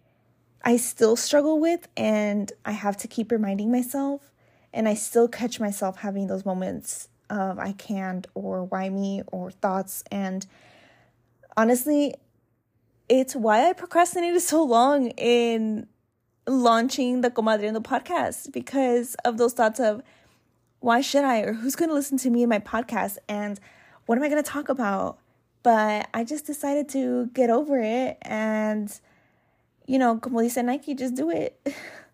I 0.65 0.77
still 0.77 1.15
struggle 1.15 1.61
with, 1.61 1.87
and 1.97 2.51
I 2.65 2.73
have 2.73 2.97
to 2.99 3.09
keep 3.09 3.31
reminding 3.31 3.71
myself 3.71 4.33
and 4.75 4.89
I 4.89 4.95
still 4.95 5.29
catch 5.29 5.61
myself 5.61 5.99
having 5.99 6.27
those 6.27 6.45
moments 6.45 7.09
of 7.31 7.59
I 7.59 7.73
can't 7.73 8.27
or 8.35 8.65
why 8.65 8.91
me 8.91 9.23
or 9.29 9.51
thoughts. 9.51 10.03
And 10.11 10.45
honestly, 11.57 12.15
it's 13.09 13.37
why 13.37 13.71
I 13.71 13.73
procrastinated 13.73 14.43
so 14.43 14.63
long 14.65 15.09
in 15.11 15.87
launching 16.47 17.21
the 17.21 17.31
Comadreando 17.31 17.83
podcast 17.83 18.53
because 18.53 19.15
of 19.25 19.39
those 19.39 19.55
thoughts 19.55 19.79
of 19.81 20.03
why 20.81 21.01
should 21.01 21.25
I 21.25 21.41
or 21.41 21.55
who's 21.55 21.77
going 21.77 21.89
to 21.89 21.95
listen 21.95 22.19
to 22.19 22.31
me 22.31 22.43
in 22.43 22.49
my 22.49 22.59
podcast 22.59 23.17
and 23.29 23.59
what 24.07 24.19
am 24.19 24.25
I 24.25 24.29
going 24.29 24.43
to 24.43 24.51
talk 24.51 24.69
about? 24.69 25.19
But 25.63 26.09
I 26.13 26.25
just 26.25 26.45
decided 26.45 26.91
to 26.91 27.29
get 27.29 27.49
over 27.49 27.79
it 27.79 28.19
and, 28.23 28.93
you 29.87 29.99
know, 29.99 30.19
como 30.19 30.43
dice 30.43 30.59
Nike, 30.59 30.95
just 30.95 31.15
do 31.15 31.31
it. 31.31 31.59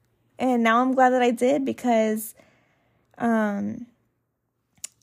and 0.38 0.62
now 0.62 0.83
I'm 0.83 0.95
glad 0.95 1.11
that 1.11 1.23
I 1.23 1.33
did 1.33 1.64
because 1.64 2.37
um, 3.21 3.87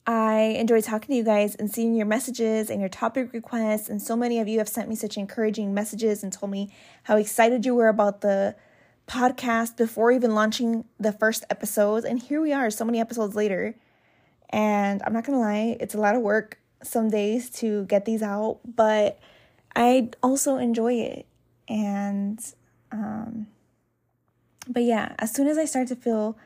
I 0.05 0.55
enjoy 0.57 0.81
talking 0.81 1.09
to 1.09 1.15
you 1.15 1.23
guys 1.23 1.55
and 1.55 1.69
seeing 1.69 1.93
your 1.93 2.05
messages 2.05 2.69
and 2.69 2.79
your 2.79 2.89
topic 2.89 3.33
requests. 3.33 3.89
And 3.89 4.01
so 4.01 4.15
many 4.15 4.39
of 4.39 4.47
you 4.47 4.57
have 4.59 4.69
sent 4.69 4.87
me 4.87 4.95
such 4.95 5.17
encouraging 5.17 5.73
messages 5.73 6.23
and 6.23 6.31
told 6.31 6.51
me 6.51 6.73
how 7.03 7.17
excited 7.17 7.65
you 7.65 7.75
were 7.75 7.89
about 7.89 8.21
the 8.21 8.55
podcast 9.07 9.75
before 9.75 10.11
even 10.11 10.33
launching 10.33 10.85
the 10.97 11.11
first 11.11 11.43
episodes. 11.49 12.05
And 12.05 12.21
here 12.21 12.41
we 12.41 12.53
are, 12.53 12.69
so 12.69 12.85
many 12.85 12.99
episodes 12.99 13.35
later. 13.35 13.75
And 14.49 15.01
I'm 15.05 15.11
not 15.11 15.25
gonna 15.25 15.39
lie, 15.39 15.77
it's 15.79 15.93
a 15.93 15.99
lot 15.99 16.15
of 16.15 16.21
work 16.21 16.57
some 16.83 17.09
days 17.09 17.49
to 17.49 17.85
get 17.85 18.05
these 18.05 18.21
out, 18.21 18.59
but 18.65 19.19
I 19.75 20.09
also 20.23 20.55
enjoy 20.55 20.93
it. 20.93 21.25
And, 21.67 22.39
um, 22.93 23.47
but 24.69 24.83
yeah, 24.83 25.15
as 25.19 25.33
soon 25.33 25.47
as 25.47 25.57
I 25.57 25.65
start 25.65 25.89
to 25.89 25.95
feel 25.97 26.37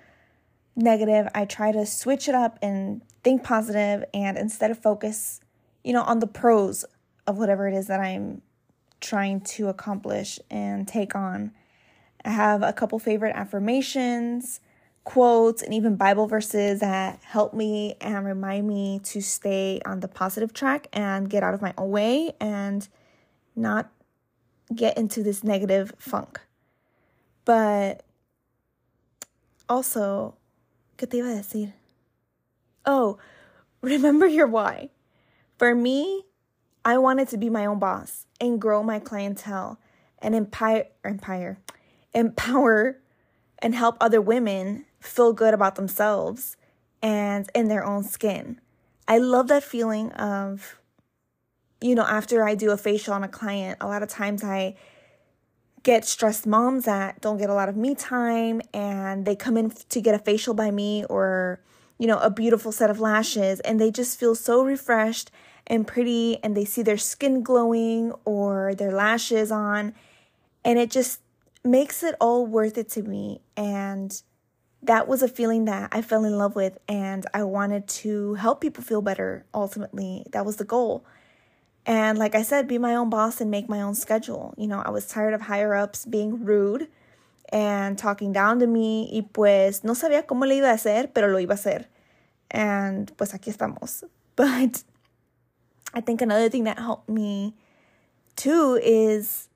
negative, 0.75 1.28
I 1.34 1.46
try 1.46 1.72
to 1.72 1.86
switch 1.86 2.28
it 2.28 2.36
up 2.36 2.58
and 2.62 3.01
think 3.24 3.44
positive 3.44 4.06
and 4.13 4.38
instead 4.38 4.72
of 4.72 4.80
focus, 4.80 5.40
you 5.84 5.94
know, 5.94 6.04
on 6.04 6.20
the 6.20 6.28
pros 6.28 6.86
of 7.28 7.38
whatever 7.38 7.68
it 7.68 7.74
is 7.74 7.88
that 7.88 8.00
I'm 8.00 8.42
trying 9.00 9.42
to 9.42 9.68
accomplish 9.68 10.40
and 10.50 10.88
take 10.88 11.16
on. 11.16 11.51
I 12.24 12.30
have 12.30 12.62
a 12.62 12.74
couple 12.74 13.00
favorite 13.00 13.36
affirmations, 13.36 14.60
quotes, 15.04 15.62
and 15.63 15.74
even 15.74 15.96
Bible 15.96 16.28
verses 16.28 16.80
that 16.80 17.20
help 17.24 17.54
me 17.54 17.96
and 18.00 18.25
remind 18.25 18.68
me 18.68 19.00
to 19.06 19.22
stay 19.22 19.82
on 19.86 20.00
the 20.00 20.08
positive 20.08 20.54
track 20.54 20.88
and 20.94 21.30
get 21.30 21.44
out 21.44 21.54
of 21.54 21.62
my 21.62 21.74
own 21.78 21.90
way 21.90 22.34
and 22.40 22.88
not 23.56 23.90
get 24.74 24.98
into 24.98 25.24
this 25.24 25.44
negative 25.44 25.94
funk. 25.98 26.40
But 27.44 28.04
also, 29.68 30.36
¿qué 31.01 31.10
te 31.10 31.17
iba 31.17 31.31
a 31.31 31.36
decir? 31.36 31.74
Oh, 32.86 33.17
remember 33.81 34.27
your 34.27 34.46
why. 34.46 34.91
For 35.58 35.74
me, 35.74 36.25
I 36.86 37.00
wanted 37.00 37.27
to 37.29 37.38
be 37.38 37.50
my 37.50 37.65
own 37.65 37.79
boss 37.79 38.27
and 38.39 38.62
grow 38.62 38.84
my 38.84 39.00
clientele 39.00 39.79
and 40.20 40.36
empire, 40.36 40.86
empire, 41.03 41.58
empower 42.13 43.00
and 43.60 43.74
help 43.74 43.98
other 44.00 44.22
women 44.22 44.86
feel 45.00 45.34
good 45.34 45.55
about 45.55 45.75
themselves 45.75 46.55
and 47.01 47.50
in 47.55 47.67
their 47.67 47.84
own 47.84 48.03
skin. 48.03 48.62
I 49.08 49.17
love 49.17 49.48
that 49.48 49.63
feeling 49.63 50.12
of, 50.12 50.79
you 51.79 51.96
know, 51.96 52.05
after 52.05 52.43
I 52.43 52.53
do 52.53 52.70
a 52.70 52.77
facial 52.77 53.15
on 53.15 53.24
a 53.24 53.27
client, 53.27 53.79
a 53.81 53.88
lot 53.88 54.03
of 54.03 54.10
times 54.10 54.43
I 54.43 54.75
get 55.84 56.06
stressed 56.06 56.46
moms 56.46 56.86
that 56.86 57.20
don't 57.22 57.38
get 57.38 57.50
a 57.50 57.54
lot 57.54 57.70
of 57.70 57.76
me 57.76 57.96
time 57.96 58.62
and 58.74 59.26
they 59.26 59.36
come 59.36 59.58
in 59.58 59.72
to 59.72 60.02
get 60.02 60.14
a 60.14 60.20
facial 60.20 60.54
by 60.54 60.70
me 60.70 61.04
or, 61.06 61.60
you 61.98 62.08
know, 62.08 62.20
a 62.20 62.30
beautiful 62.30 62.72
set 62.72 62.90
of 62.90 63.00
lashes 63.00 63.60
and 63.62 63.80
they 63.80 63.90
just 63.90 64.20
feel 64.20 64.36
so 64.36 64.64
refreshed 64.64 65.32
and 65.68 65.88
pretty 65.88 66.38
and 66.44 66.56
they 66.56 66.66
see 66.66 66.82
their 66.82 66.98
skin 66.98 67.42
glowing 67.42 68.12
or 68.26 68.76
their 68.76 68.92
lashes 68.92 69.52
on 69.52 69.94
and 70.64 70.78
it 70.78 70.92
just 70.92 71.22
makes 71.64 72.04
it 72.04 72.16
all 72.20 72.46
worth 72.46 72.78
it 72.78 72.90
to 72.90 73.02
me 73.02 73.42
and 73.56 74.22
that 74.84 75.08
was 75.08 75.22
a 75.22 75.28
feeling 75.28 75.66
that 75.66 75.90
I 75.92 76.02
fell 76.02 76.26
in 76.26 76.38
love 76.38 76.56
with 76.56 76.78
and 76.88 77.26
I 77.34 77.44
wanted 77.44 77.88
to 77.88 78.34
help 78.36 78.62
people 78.62 78.84
feel 78.84 79.02
better 79.02 79.46
ultimately. 79.54 80.26
That 80.32 80.46
was 80.46 80.56
the 80.56 80.66
goal. 80.66 81.06
And 81.86 82.18
like 82.18 82.36
I 82.36 82.44
said, 82.44 82.68
be 82.68 82.78
my 82.78 82.96
own 82.96 83.10
boss 83.10 83.42
and 83.42 83.50
make 83.50 83.68
my 83.68 83.82
own 83.82 83.96
schedule. 83.96 84.54
You 84.58 84.68
know, 84.68 84.82
I 84.86 84.90
was 84.92 85.08
tired 85.08 85.34
of 85.34 85.42
higher 85.42 85.74
ups 85.74 86.06
being 86.06 86.46
rude 86.46 86.88
and 87.50 87.98
talking 87.98 88.32
down 88.32 88.60
to 88.60 88.68
me 88.68 89.10
y 89.12 89.28
pues 89.34 89.84
no 89.84 89.94
sabía 89.94 90.26
cómo 90.26 90.48
le 90.48 90.56
iba 90.56 90.70
a 90.70 90.76
hacer, 90.76 91.14
pero 91.14 91.28
lo 91.28 91.40
iba 91.40 91.52
a 91.52 91.58
hacer. 91.58 91.86
And 92.50 93.12
pues 93.18 93.34
aquí 93.34 93.52
estamos. 93.54 94.04
But 94.36 94.84
I 95.94 96.02
think 96.02 96.22
another 96.22 96.50
thing 96.50 96.64
that 96.64 96.80
helped 96.80 97.10
me 97.10 97.54
too 98.36 98.80
is 98.82 99.50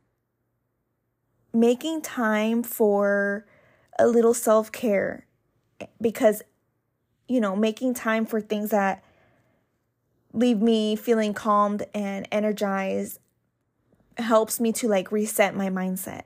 making 1.54 2.02
time 2.02 2.62
for 2.62 3.46
a 3.98 4.06
little 4.06 4.34
self 4.34 4.72
care 4.72 5.26
because, 6.02 6.44
you 7.30 7.40
know, 7.40 7.56
making 7.56 7.94
time 7.94 8.26
for 8.26 8.42
things 8.42 8.72
that 8.72 9.05
leave 10.36 10.62
me 10.62 10.96
feeling 10.96 11.34
calmed 11.34 11.86
and 11.94 12.28
energized 12.32 13.20
helps 14.18 14.60
me 14.60 14.72
to 14.74 14.88
like 14.88 15.12
reset 15.12 15.56
my 15.56 15.70
mindset. 15.70 16.24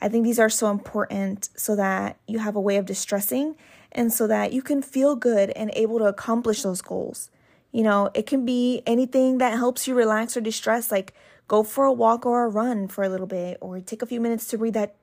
I 0.00 0.08
think 0.08 0.24
these 0.24 0.38
are 0.38 0.48
so 0.48 0.70
important 0.70 1.50
so 1.54 1.76
that 1.76 2.18
you 2.26 2.40
have 2.40 2.56
a 2.56 2.60
way 2.60 2.76
of 2.76 2.86
distressing 2.86 3.56
and 3.92 4.12
so 4.12 4.26
that 4.26 4.52
you 4.52 4.62
can 4.62 4.82
feel 4.82 5.14
good 5.14 5.50
and 5.50 5.70
able 5.74 5.98
to 5.98 6.06
accomplish 6.06 6.62
those 6.62 6.82
goals. 6.82 7.30
You 7.70 7.82
know, 7.82 8.10
it 8.14 8.26
can 8.26 8.44
be 8.44 8.82
anything 8.86 9.38
that 9.38 9.56
helps 9.56 9.86
you 9.86 9.94
relax 9.94 10.36
or 10.36 10.40
distress, 10.40 10.90
like 10.90 11.14
go 11.46 11.62
for 11.62 11.84
a 11.84 11.92
walk 11.92 12.26
or 12.26 12.44
a 12.44 12.48
run 12.48 12.88
for 12.88 13.04
a 13.04 13.08
little 13.08 13.26
bit, 13.26 13.58
or 13.60 13.80
take 13.80 14.02
a 14.02 14.06
few 14.06 14.20
minutes 14.20 14.46
to 14.48 14.58
read 14.58 14.74
that 14.74 14.96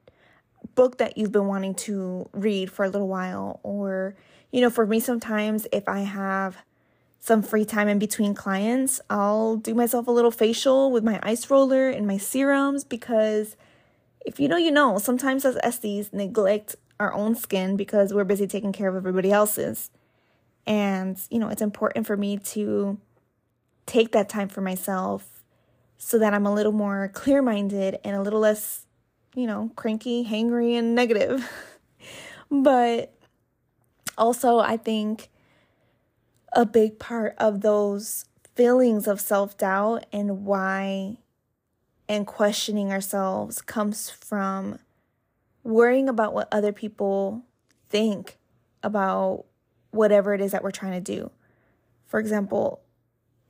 book 0.76 0.98
that 0.98 1.18
you've 1.18 1.32
been 1.32 1.48
wanting 1.48 1.74
to 1.76 2.30
read 2.34 2.72
for 2.72 2.84
a 2.84 2.90
little 2.90 3.08
while. 3.08 3.60
Or, 3.64 4.16
you 4.52 4.60
know, 4.62 4.70
for 4.70 4.86
me, 4.86 5.00
sometimes 5.00 5.66
if 5.72 5.88
I 5.88 6.02
have 6.02 6.58
some 7.20 7.42
free 7.42 7.66
time 7.66 7.88
in 7.88 8.00
between 8.00 8.34
clients, 8.34 9.02
I'll 9.10 9.58
do 9.58 9.74
myself 9.74 10.08
a 10.08 10.12
little 10.12 10.32
facial 10.32 10.92
with 10.92 11.04
my 11.04 11.20
ice 11.22 11.50
roller 11.50 11.90
and 11.90 12.08
my 12.08 12.18
serums 12.18 12.84
because 12.84 13.56
if 14.26 14.40
you 14.40 14.48
know, 14.48 14.58
you 14.58 14.72
know, 14.72 14.98
sometimes 14.98 15.46
as 15.46 15.56
esties 15.58 16.14
neglect 16.14 16.76
our 17.00 17.14
own 17.14 17.36
skin 17.36 17.76
because 17.76 18.14
we're 18.14 18.24
busy 18.24 18.48
taking 18.48 18.72
care 18.72 18.90
of 18.90 18.96
everybody 18.96 19.32
else's. 19.32 19.90
And, 20.68 21.18
you 21.30 21.40
know, 21.40 21.50
it's 21.50 21.62
important 21.62 22.06
for 22.06 22.18
me 22.18 22.38
to 22.38 23.00
take 23.86 24.12
that 24.12 24.30
time 24.30 24.50
for 24.50 24.62
myself 24.62 25.44
so 25.98 26.20
that 26.20 26.34
I'm 26.34 26.46
a 26.46 26.54
little 26.54 26.72
more 26.72 27.10
clear 27.14 27.42
minded 27.42 28.00
and 28.04 28.16
a 28.16 28.22
little 28.22 28.40
less, 28.40 28.86
you 29.34 29.48
know, 29.48 29.72
cranky, 29.76 30.26
hangry, 30.26 30.78
and 30.78 30.96
negative. 30.96 31.50
but 32.52 33.14
also, 34.18 34.60
I 34.60 34.78
think 34.78 35.30
a 36.54 36.66
big 36.66 37.00
part 37.00 37.36
of 37.38 37.62
those 37.62 38.26
feelings 38.56 39.08
of 39.08 39.22
self 39.22 39.58
doubt 39.58 40.06
and 40.12 40.46
why 40.46 41.18
and 42.08 42.26
questioning 42.26 42.92
ourselves 42.92 43.62
comes 43.62 44.10
from 44.10 44.80
worrying 45.64 46.10
about 46.10 46.34
what 46.34 46.48
other 46.52 46.74
people 46.74 47.44
think 47.90 48.38
about 48.82 49.46
whatever 49.92 50.34
it 50.34 50.42
is 50.42 50.52
that 50.52 50.64
we're 50.64 50.72
trying 50.72 51.04
to 51.04 51.14
do. 51.14 51.32
For 52.08 52.20
example, 52.20 52.82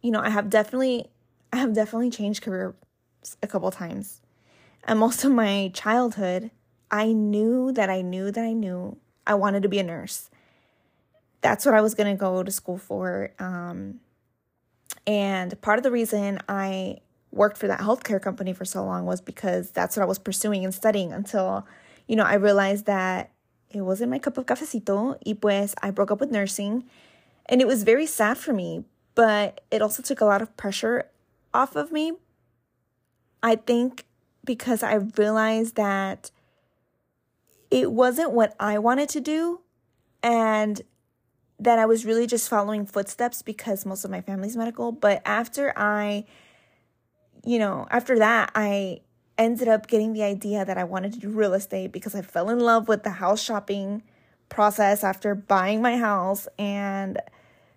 you 0.01 0.11
know, 0.11 0.21
I 0.21 0.29
have 0.29 0.49
definitely 0.49 1.05
I 1.51 1.57
have 1.57 1.73
definitely 1.73 2.09
changed 2.09 2.43
career 2.43 2.75
a 3.41 3.47
couple 3.47 3.71
times. 3.71 4.21
And 4.83 4.99
most 4.99 5.23
of 5.23 5.31
my 5.31 5.71
childhood, 5.73 6.51
I 6.91 7.11
knew 7.13 7.71
that 7.73 7.89
I 7.89 8.01
knew 8.01 8.31
that 8.31 8.43
I 8.43 8.53
knew 8.53 8.97
I 9.25 9.35
wanted 9.35 9.63
to 9.63 9.69
be 9.69 9.79
a 9.79 9.83
nurse 9.83 10.29
that's 11.41 11.65
what 11.65 11.75
I 11.75 11.81
was 11.81 11.95
going 11.95 12.13
to 12.13 12.19
go 12.19 12.43
to 12.43 12.51
school 12.51 12.77
for. 12.77 13.31
Um, 13.39 13.99
and 15.07 15.59
part 15.61 15.79
of 15.79 15.83
the 15.83 15.91
reason 15.91 16.39
I 16.47 16.97
worked 17.31 17.57
for 17.57 17.67
that 17.67 17.79
healthcare 17.79 18.21
company 18.21 18.53
for 18.53 18.65
so 18.65 18.83
long 18.83 19.05
was 19.05 19.21
because 19.21 19.71
that's 19.71 19.95
what 19.95 20.03
I 20.03 20.07
was 20.07 20.19
pursuing 20.19 20.65
and 20.65 20.73
studying 20.73 21.13
until, 21.13 21.65
you 22.07 22.15
know, 22.15 22.23
I 22.23 22.35
realized 22.35 22.85
that 22.85 23.31
it 23.69 23.81
wasn't 23.81 24.11
my 24.11 24.19
cup 24.19 24.37
of 24.37 24.45
cafecito. 24.45 25.17
Y 25.25 25.33
pues 25.33 25.75
I 25.81 25.91
broke 25.91 26.11
up 26.11 26.19
with 26.19 26.31
nursing. 26.31 26.85
And 27.45 27.61
it 27.61 27.67
was 27.67 27.83
very 27.83 28.05
sad 28.05 28.37
for 28.37 28.53
me, 28.53 28.85
but 29.15 29.61
it 29.71 29.81
also 29.81 30.03
took 30.03 30.21
a 30.21 30.25
lot 30.25 30.41
of 30.41 30.55
pressure 30.57 31.09
off 31.53 31.75
of 31.75 31.91
me. 31.91 32.13
I 33.41 33.55
think 33.55 34.05
because 34.45 34.83
I 34.83 34.95
realized 34.95 35.75
that 35.75 36.31
it 37.71 37.91
wasn't 37.91 38.31
what 38.31 38.55
I 38.59 38.79
wanted 38.79 39.09
to 39.09 39.19
do. 39.19 39.61
And 40.21 40.81
that 41.59 41.77
I 41.77 41.85
was 41.85 42.05
really 42.05 42.25
just 42.25 42.49
following 42.49 42.85
footsteps 42.85 43.41
because 43.41 43.85
most 43.85 44.05
of 44.05 44.11
my 44.11 44.21
family's 44.21 44.55
medical. 44.55 44.91
But 44.91 45.21
after 45.25 45.73
I, 45.75 46.25
you 47.43 47.59
know, 47.59 47.87
after 47.91 48.17
that, 48.19 48.51
I 48.55 49.01
ended 49.37 49.67
up 49.67 49.87
getting 49.87 50.13
the 50.13 50.23
idea 50.23 50.63
that 50.63 50.77
I 50.77 50.83
wanted 50.85 51.13
to 51.13 51.19
do 51.19 51.29
real 51.29 51.53
estate 51.53 51.91
because 51.91 52.15
I 52.15 52.21
fell 52.21 52.49
in 52.49 52.59
love 52.59 52.87
with 52.87 53.03
the 53.03 53.09
house 53.11 53.41
shopping 53.41 54.03
process 54.47 55.03
after 55.03 55.35
buying 55.35 55.81
my 55.81 55.97
house. 55.97 56.47
And 56.57 57.19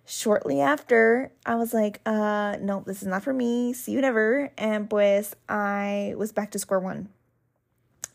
shortly 0.06 0.60
after, 0.60 1.32
I 1.44 1.56
was 1.56 1.74
like, 1.74 2.00
uh, 2.06 2.56
no, 2.60 2.84
this 2.86 3.02
is 3.02 3.08
not 3.08 3.24
for 3.24 3.32
me. 3.32 3.72
See 3.72 3.92
you 3.92 4.00
never. 4.00 4.52
And 4.56 4.88
pues 4.88 5.34
I 5.48 6.14
was 6.16 6.32
back 6.32 6.52
to 6.52 6.58
square 6.58 6.80
one. 6.80 7.08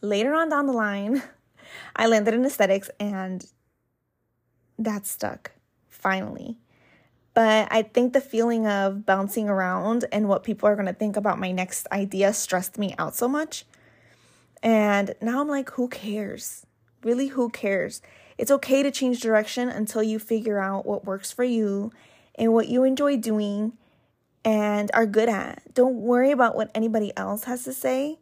Later 0.01 0.33
on 0.33 0.49
down 0.49 0.67
the 0.67 0.73
line, 0.73 1.21
I 1.95 2.07
landed 2.07 2.33
in 2.33 2.45
aesthetics 2.45 2.89
and 2.99 3.45
that 4.79 5.05
stuck 5.05 5.51
finally. 5.97 6.57
But 7.33 7.67
I 7.69 7.83
think 7.83 8.13
the 8.13 8.21
feeling 8.21 8.65
of 8.65 9.05
bouncing 9.05 9.47
around 9.47 10.05
and 10.11 10.27
what 10.27 10.43
people 10.43 10.67
are 10.67 10.75
going 10.75 10.87
to 10.87 10.93
think 10.93 11.17
about 11.17 11.39
my 11.39 11.51
next 11.51 11.87
idea 11.91 12.33
stressed 12.33 12.77
me 12.77 12.95
out 12.97 13.15
so 13.15 13.27
much. 13.27 13.65
And 14.63 15.13
now 15.21 15.41
I'm 15.41 15.47
like, 15.47 15.69
who 15.71 15.87
cares? 15.87 16.65
Really, 17.03 17.27
who 17.27 17.49
cares? 17.49 18.01
It's 18.37 18.51
okay 18.51 18.81
to 18.83 18.91
change 18.91 19.19
direction 19.19 19.69
until 19.69 20.01
you 20.01 20.19
figure 20.19 20.59
out 20.59 20.85
what 20.85 21.05
works 21.05 21.31
for 21.31 21.43
you 21.43 21.91
and 22.35 22.53
what 22.53 22.67
you 22.67 22.83
enjoy 22.83 23.17
doing 23.17 23.73
and 24.43 24.89
are 24.93 25.05
good 25.05 25.29
at. 25.29 25.61
Don't 25.73 25.95
worry 25.95 26.31
about 26.31 26.55
what 26.55 26.71
anybody 26.73 27.11
else 27.15 27.43
has 27.43 27.63
to 27.65 27.73
say 27.73 28.17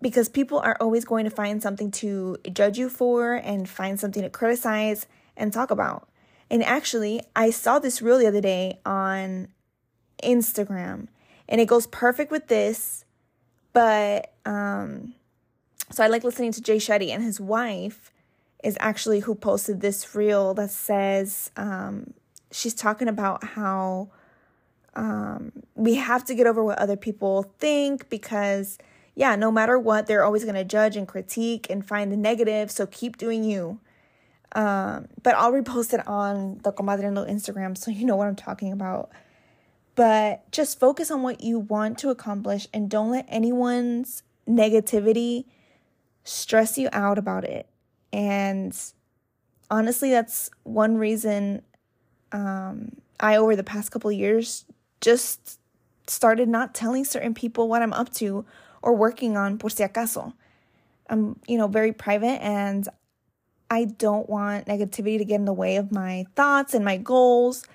because 0.00 0.28
people 0.28 0.58
are 0.58 0.76
always 0.80 1.04
going 1.04 1.24
to 1.24 1.30
find 1.30 1.62
something 1.62 1.90
to 1.90 2.36
judge 2.52 2.78
you 2.78 2.88
for 2.88 3.34
and 3.34 3.68
find 3.68 3.98
something 3.98 4.22
to 4.22 4.30
criticize 4.30 5.06
and 5.36 5.52
talk 5.52 5.70
about. 5.70 6.08
And 6.50 6.62
actually, 6.62 7.20
I 7.34 7.50
saw 7.50 7.78
this 7.78 8.00
reel 8.00 8.18
the 8.18 8.26
other 8.26 8.40
day 8.40 8.78
on 8.86 9.48
Instagram, 10.22 11.08
and 11.48 11.60
it 11.60 11.66
goes 11.66 11.86
perfect 11.86 12.30
with 12.30 12.46
this. 12.48 13.04
But 13.72 14.32
um, 14.44 15.14
so 15.90 16.04
I 16.04 16.06
like 16.06 16.24
listening 16.24 16.52
to 16.52 16.62
Jay 16.62 16.76
Shetty, 16.76 17.10
and 17.10 17.22
his 17.22 17.40
wife 17.40 18.12
is 18.64 18.76
actually 18.80 19.20
who 19.20 19.34
posted 19.34 19.80
this 19.80 20.14
reel 20.14 20.54
that 20.54 20.70
says 20.70 21.50
um, 21.56 22.14
she's 22.50 22.74
talking 22.74 23.08
about 23.08 23.44
how 23.44 24.08
um, 24.94 25.52
we 25.74 25.94
have 25.96 26.24
to 26.24 26.34
get 26.34 26.46
over 26.46 26.64
what 26.64 26.78
other 26.78 26.96
people 26.96 27.52
think 27.58 28.08
because, 28.08 28.78
yeah, 29.14 29.36
no 29.36 29.52
matter 29.52 29.78
what, 29.78 30.06
they're 30.06 30.24
always 30.24 30.44
going 30.44 30.54
to 30.54 30.64
judge 30.64 30.96
and 30.96 31.06
critique 31.06 31.66
and 31.68 31.86
find 31.86 32.10
the 32.10 32.16
negative. 32.16 32.70
So 32.70 32.86
keep 32.86 33.18
doing 33.18 33.44
you. 33.44 33.78
Um, 34.56 35.08
but 35.22 35.34
I'll 35.34 35.52
repost 35.52 35.92
it 35.92 36.08
on 36.08 36.60
the 36.64 36.72
Comadreando 36.72 37.30
Instagram 37.30 37.76
so 37.76 37.90
you 37.90 38.06
know 38.06 38.16
what 38.16 38.26
I'm 38.26 38.34
talking 38.34 38.72
about. 38.72 39.10
But 39.94 40.50
just 40.50 40.80
focus 40.80 41.10
on 41.10 41.22
what 41.22 41.42
you 41.42 41.58
want 41.58 41.98
to 41.98 42.08
accomplish 42.08 42.66
and 42.72 42.88
don't 42.88 43.10
let 43.10 43.26
anyone's 43.28 44.22
negativity 44.48 45.44
stress 46.24 46.78
you 46.78 46.88
out 46.90 47.18
about 47.18 47.44
it. 47.44 47.68
And 48.14 48.74
honestly, 49.70 50.08
that's 50.08 50.50
one 50.62 50.96
reason 50.96 51.60
um, 52.32 52.92
I, 53.20 53.36
over 53.36 53.56
the 53.56 53.62
past 53.62 53.90
couple 53.90 54.10
years, 54.10 54.64
just 55.02 55.60
started 56.06 56.48
not 56.48 56.74
telling 56.74 57.04
certain 57.04 57.34
people 57.34 57.68
what 57.68 57.82
I'm 57.82 57.92
up 57.92 58.10
to 58.14 58.46
or 58.80 58.94
working 58.96 59.36
on 59.36 59.58
por 59.58 59.68
si 59.68 59.84
acaso. 59.84 60.32
I'm, 61.10 61.38
you 61.46 61.58
know, 61.58 61.68
very 61.68 61.92
private 61.92 62.42
and 62.42 62.88
I 63.70 63.84
don't 63.84 64.28
want 64.28 64.66
negativity 64.66 65.18
to 65.18 65.24
get 65.24 65.36
in 65.36 65.44
the 65.44 65.52
way 65.52 65.76
of 65.76 65.92
my 65.92 66.26
thoughts 66.34 66.74
and 66.74 66.84
my 66.84 66.96
goals. 66.96 67.66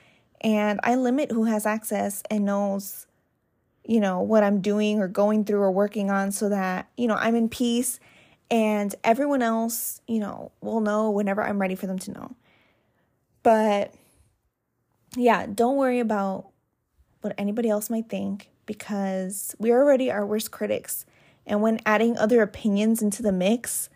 And 0.42 0.80
I 0.84 0.96
limit 0.96 1.32
who 1.32 1.46
has 1.46 1.66
access 1.66 2.24
and 2.30 2.46
knows, 2.46 3.06
you 3.86 4.00
know, 4.00 4.22
what 4.22 4.44
I'm 4.44 4.62
doing 4.62 5.00
or 5.00 5.08
going 5.08 5.46
through 5.46 5.62
or 5.62 5.72
working 5.72 6.10
on 6.10 6.32
so 6.32 6.50
that, 6.50 6.90
you 6.98 7.08
know, 7.08 7.16
I'm 7.16 7.36
in 7.36 7.50
peace 7.50 8.00
and 8.50 8.94
everyone 9.04 9.42
else, 9.42 10.02
you 10.08 10.20
know, 10.20 10.52
will 10.62 10.82
know 10.82 11.10
whenever 11.12 11.44
I'm 11.44 11.60
ready 11.60 11.76
for 11.76 11.88
them 11.88 12.00
to 12.00 12.12
know. 12.12 12.36
But 13.44 13.94
yeah, 15.16 15.46
don't 15.46 15.78
worry 15.78 16.00
about 16.00 16.48
what 17.22 17.36
anybody 17.38 17.70
else 17.70 17.90
might 17.90 18.10
think 18.10 18.50
because 18.66 19.56
we're 19.60 19.78
already 19.78 20.10
our 20.12 20.26
worst 20.26 20.52
critics. 20.52 21.06
And 21.46 21.62
when 21.62 21.80
adding 21.86 22.18
other 22.18 22.42
opinions 22.42 23.02
into 23.02 23.22
the 23.22 23.32
mix, 23.32 23.90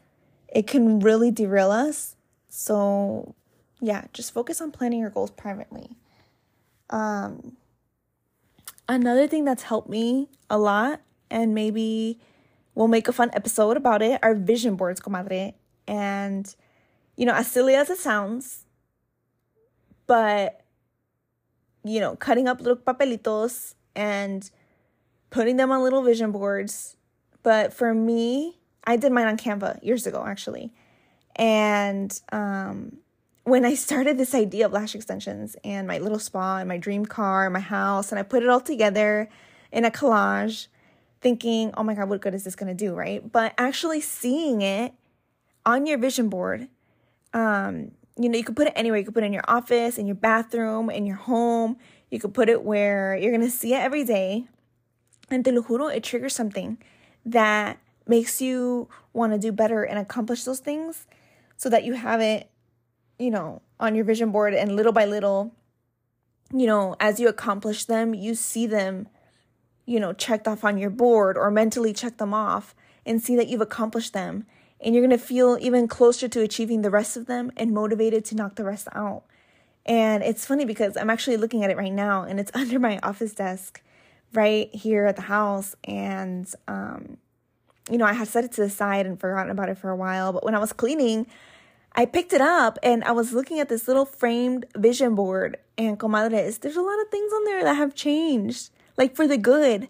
it 0.56 0.68
can 0.68 1.02
really 1.02 1.32
derail 1.32 1.70
us. 1.70 2.16
So, 2.48 3.36
yeah, 3.82 4.06
just 4.14 4.34
focus 4.34 4.62
on 4.62 4.72
planning 4.72 5.02
your 5.02 5.10
goals 5.10 5.30
privately. 5.30 5.98
Um, 6.90 7.58
another 8.88 9.28
thing 9.28 9.44
that's 9.44 9.64
helped 9.64 9.90
me 9.90 10.30
a 10.50 10.58
lot, 10.58 11.02
and 11.30 11.54
maybe 11.54 12.20
we'll 12.74 12.88
make 12.88 13.10
a 13.10 13.12
fun 13.12 13.32
episode 13.34 13.76
about 13.76 14.02
it, 14.02 14.18
are 14.24 14.34
vision 14.34 14.76
boards, 14.76 15.02
comadre. 15.02 15.56
And, 15.88 16.56
you 17.18 17.26
know, 17.26 17.34
as 17.34 17.52
silly 17.52 17.76
as 17.76 17.90
it 17.90 17.98
sounds, 17.98 18.64
but, 20.08 20.62
you 21.84 22.00
know, 22.00 22.16
cutting 22.16 22.48
up 22.48 22.62
little 22.62 22.78
papelitos 22.78 23.74
and 23.94 24.50
putting 25.32 25.58
them 25.58 25.70
on 25.70 25.84
little 25.84 26.02
vision 26.02 26.32
boards. 26.32 26.96
But 27.44 27.74
for 27.74 27.94
me, 27.94 28.60
I 28.88 28.98
did 28.98 29.12
mine 29.12 29.28
on 29.28 29.38
Canva 29.38 29.84
years 29.84 30.06
ago, 30.06 30.24
actually. 30.26 30.74
And 31.36 32.18
um, 32.32 32.98
when 33.44 33.66
I 33.66 33.76
started 33.76 34.18
this 34.18 34.34
idea 34.34 34.66
of 34.66 34.72
lash 34.72 34.96
extensions 34.96 35.56
and 35.64 35.88
my 35.88 35.98
little 35.98 36.20
spa 36.20 36.58
and 36.58 36.68
my 36.68 36.78
dream 36.78 37.06
car, 37.06 37.50
my 37.50 37.60
house, 37.60 38.12
and 38.12 38.20
I 38.20 38.24
put 38.24 38.44
it 38.44 38.50
all 38.50 38.62
together 38.62 39.30
in 39.72 39.86
a 39.86 39.92
collage, 39.92 40.68
thinking, 41.22 41.72
oh 41.76 41.84
my 41.84 41.96
God, 41.96 42.10
what 42.10 42.22
good 42.22 42.34
is 42.34 42.44
this 42.44 42.56
going 42.56 42.76
to 42.76 42.86
do, 42.86 42.94
right? 42.94 43.32
But 43.32 43.54
actually 43.58 44.02
seeing 44.02 44.62
it 44.62 44.94
on 45.66 45.86
your 45.86 45.98
vision 45.98 46.30
board, 46.30 46.68
um, 47.34 47.92
you 48.18 48.30
know, 48.30 48.38
you 48.38 48.44
could 48.44 48.56
put 48.56 48.68
it 48.68 48.74
anywhere. 48.76 49.00
You 49.00 49.06
could 49.06 49.14
put 49.14 49.24
it 49.24 49.28
in 49.28 49.34
your 49.34 49.44
office, 49.48 49.98
in 49.98 50.08
your 50.08 50.16
bathroom, 50.16 50.90
in 50.90 51.06
your 51.06 51.18
home. 51.18 51.78
You 52.10 52.20
could 52.20 52.34
put 52.34 52.48
it 52.48 52.64
where 52.64 53.16
you're 53.16 53.32
going 53.32 53.42
to 53.42 53.50
see 53.50 53.74
it 53.74 53.80
every 53.80 54.04
day. 54.04 54.46
And 55.30 55.44
te 55.44 55.52
lo 55.52 55.64
juro, 55.64 55.94
it 55.94 56.04
triggers 56.04 56.34
something 56.34 56.78
that 57.26 57.80
makes 58.08 58.42
you 58.42 58.88
want 59.14 59.34
to 59.34 59.40
do 59.40 59.52
better 59.52 59.84
and 59.84 60.00
accomplish 60.00 60.44
those 60.44 60.60
things 60.60 61.08
so 61.58 61.70
that 61.70 61.84
you 61.84 61.94
have 61.94 62.22
it, 62.22 62.50
you 63.18 63.32
know, 63.32 63.62
on 63.80 63.96
your 63.96 64.06
vision 64.06 64.32
board 64.32 64.54
and 64.54 64.76
little 64.76 64.92
by 64.92 65.06
little, 65.06 65.54
you 66.54 66.68
know, 66.68 66.96
as 67.00 67.20
you 67.20 67.28
accomplish 67.28 67.86
them, 67.86 68.14
you 68.14 68.36
see 68.36 68.68
them, 68.68 69.08
you 69.86 70.00
know, 70.00 70.14
checked 70.14 70.48
off 70.48 70.64
on 70.64 70.78
your 70.78 70.90
board 70.90 71.38
or 71.38 71.50
mentally 71.50 71.94
check 71.94 72.18
them 72.18 72.34
off 72.34 72.76
and 73.06 73.22
see 73.22 73.36
that 73.36 73.48
you've 73.48 73.62
accomplished 73.62 74.14
them. 74.14 74.46
And 74.80 74.94
you're 74.94 75.06
going 75.06 75.18
to 75.18 75.26
feel 75.26 75.58
even 75.60 75.88
closer 75.88 76.28
to 76.28 76.42
achieving 76.42 76.82
the 76.82 76.90
rest 76.90 77.18
of 77.18 77.26
them 77.26 77.52
and 77.58 77.72
motivated 77.72 78.26
to 78.26 78.36
knock 78.36 78.56
the 78.56 78.64
rest 78.64 78.88
out. 78.94 79.24
And 79.86 80.24
it's 80.24 80.46
funny 80.46 80.66
because 80.66 80.98
I'm 80.98 81.10
actually 81.10 81.38
looking 81.38 81.64
at 81.64 81.70
it 81.70 81.78
right 81.78 81.94
now 81.94 82.24
and 82.24 82.40
it's 82.40 82.52
under 82.56 82.80
my 82.80 83.00
office 83.02 83.34
desk 83.34 83.82
right 84.34 84.74
here 84.74 85.06
at 85.06 85.16
the 85.16 85.24
house. 85.24 85.76
And, 85.86 86.52
um, 86.68 87.18
you 87.90 87.98
know, 87.98 88.06
I 88.06 88.14
had 88.14 88.28
set 88.28 88.44
it 88.44 88.52
to 88.54 88.62
the 88.62 88.70
side 88.70 89.06
and 89.06 89.20
forgotten 89.20 89.52
about 89.52 89.70
it 89.70 89.78
for 89.78 89.90
a 89.90 89.96
while. 89.96 90.34
But 90.34 90.44
when 90.44 90.56
I 90.56 90.60
was 90.60 90.74
cleaning, 90.74 91.28
I 91.94 92.06
picked 92.06 92.34
it 92.34 92.42
up 92.42 92.78
and 92.84 93.04
I 93.04 93.12
was 93.12 93.34
looking 93.34 93.60
at 93.60 93.70
this 93.70 93.88
little 93.88 94.06
framed 94.06 94.66
vision 94.76 95.16
board. 95.16 95.58
And 95.78 96.00
comadres, 96.00 96.60
there's 96.60 96.76
a 96.76 96.82
lot 96.82 97.00
of 97.02 97.10
things 97.10 97.32
on 97.32 97.44
there 97.46 97.64
that 97.64 97.76
have 97.76 97.94
changed, 97.94 98.70
like 98.98 99.16
for 99.16 99.28
the 99.28 99.38
good, 99.38 99.88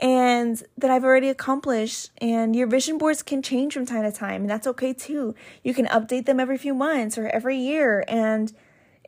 and 0.00 0.62
that 0.76 0.90
I've 0.90 1.04
already 1.04 1.28
accomplished. 1.28 2.10
And 2.18 2.54
your 2.54 2.66
vision 2.66 2.98
boards 2.98 3.22
can 3.22 3.42
change 3.42 3.74
from 3.74 3.86
time 3.86 4.02
to 4.02 4.12
time, 4.12 4.42
and 4.42 4.50
that's 4.50 4.66
okay 4.66 4.92
too. 4.92 5.34
You 5.62 5.72
can 5.72 5.86
update 5.86 6.26
them 6.26 6.40
every 6.40 6.58
few 6.58 6.74
months 6.74 7.16
or 7.16 7.28
every 7.28 7.56
year. 7.56 8.04
And 8.08 8.52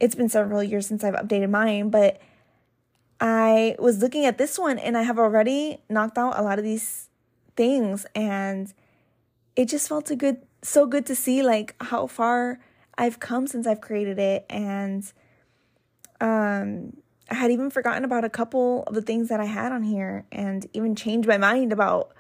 it's 0.01 0.15
been 0.15 0.29
several 0.29 0.63
years 0.63 0.87
since 0.87 1.05
I've 1.05 1.15
updated 1.15 1.51
mine, 1.51 1.91
but 1.91 2.21
I 3.21 3.77
was 3.79 4.01
looking 4.01 4.27
at 4.27 4.37
this 4.37 4.59
one 4.59 4.81
and 4.81 4.99
I 4.99 5.03
have 5.03 5.17
already 5.17 5.79
knocked 5.89 6.19
out 6.19 6.37
a 6.37 6.43
lot 6.43 6.59
of 6.59 6.65
these 6.65 7.09
things 7.57 8.07
and 8.15 8.73
it 9.57 9.67
just 9.67 9.89
felt 9.89 10.11
a 10.11 10.17
good 10.17 10.39
so 10.63 10.87
good 10.87 11.05
to 11.07 11.15
see 11.15 11.43
like 11.43 11.75
how 11.81 12.07
far 12.07 12.61
I've 12.97 13.19
come 13.19 13.47
since 13.47 13.67
I've 13.67 13.81
created 13.81 14.19
it 14.19 14.47
and 14.49 15.11
um 16.21 16.97
I 17.31 17.35
had 17.35 17.51
even 17.51 17.71
forgotten 17.71 18.05
about 18.05 18.25
a 18.25 18.31
couple 18.31 18.85
of 18.87 18.95
the 18.95 19.03
things 19.03 19.29
that 19.29 19.41
I 19.41 19.47
had 19.47 19.73
on 19.73 19.83
here 19.83 20.27
and 20.31 20.67
even 20.73 20.95
changed 20.95 21.29
my 21.29 21.39
mind 21.39 21.73
about 21.73 22.13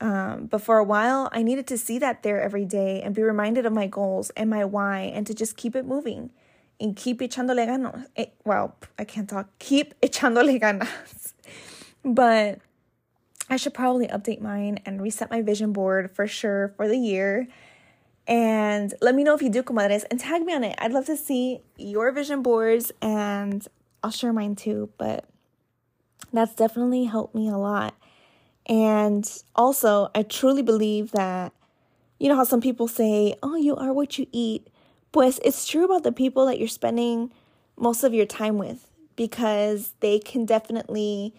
um, 0.00 0.46
but 0.46 0.62
for 0.62 0.78
a 0.78 0.84
while, 0.84 1.28
I 1.30 1.42
needed 1.42 1.66
to 1.68 1.76
see 1.76 1.98
that 1.98 2.22
there 2.22 2.40
every 2.40 2.64
day 2.64 3.02
and 3.02 3.14
be 3.14 3.22
reminded 3.22 3.66
of 3.66 3.72
my 3.72 3.86
goals 3.86 4.30
and 4.30 4.48
my 4.48 4.64
why 4.64 5.00
and 5.00 5.26
to 5.26 5.34
just 5.34 5.56
keep 5.58 5.76
it 5.76 5.84
moving 5.84 6.30
and 6.80 6.96
keep 6.96 7.20
echándole 7.20 7.66
ganas. 7.66 8.06
Eh, 8.16 8.26
well, 8.44 8.76
I 8.98 9.04
can't 9.04 9.28
talk. 9.28 9.50
Keep 9.58 10.00
echándole 10.00 10.58
ganas. 10.58 11.34
but 12.04 12.60
I 13.50 13.56
should 13.56 13.74
probably 13.74 14.06
update 14.06 14.40
mine 14.40 14.78
and 14.86 15.02
reset 15.02 15.28
my 15.28 15.42
vision 15.42 15.72
board 15.72 16.12
for 16.12 16.28
sure 16.28 16.72
for 16.76 16.86
the 16.86 16.96
year. 16.96 17.48
And 18.28 18.94
let 19.02 19.16
me 19.16 19.24
know 19.24 19.34
if 19.34 19.42
you 19.42 19.50
do, 19.50 19.64
comadres, 19.64 20.04
and 20.08 20.20
tag 20.20 20.42
me 20.42 20.54
on 20.54 20.62
it. 20.62 20.76
I'd 20.78 20.92
love 20.92 21.06
to 21.06 21.16
see 21.16 21.60
your 21.76 22.12
vision 22.12 22.42
boards 22.42 22.92
and 23.02 23.66
I'll 24.04 24.12
share 24.12 24.32
mine 24.32 24.54
too. 24.54 24.90
But 24.98 25.24
that's 26.32 26.54
definitely 26.54 27.04
helped 27.04 27.34
me 27.34 27.48
a 27.48 27.56
lot. 27.56 27.96
And 28.66 29.28
also, 29.56 30.10
I 30.14 30.22
truly 30.22 30.62
believe 30.62 31.10
that, 31.10 31.52
you 32.20 32.28
know, 32.28 32.36
how 32.36 32.44
some 32.44 32.60
people 32.60 32.86
say, 32.86 33.34
oh, 33.42 33.56
you 33.56 33.74
are 33.74 33.92
what 33.92 34.16
you 34.16 34.28
eat. 34.30 34.68
Pues 35.12 35.40
it's 35.44 35.66
true 35.66 35.84
about 35.84 36.04
the 36.04 36.12
people 36.12 36.46
that 36.46 36.60
you're 36.60 36.68
spending 36.68 37.32
most 37.76 38.04
of 38.04 38.14
your 38.14 38.26
time 38.26 38.58
with 38.58 38.86
because 39.16 39.94
they 39.98 40.20
can 40.20 40.44
definitely 40.44 41.34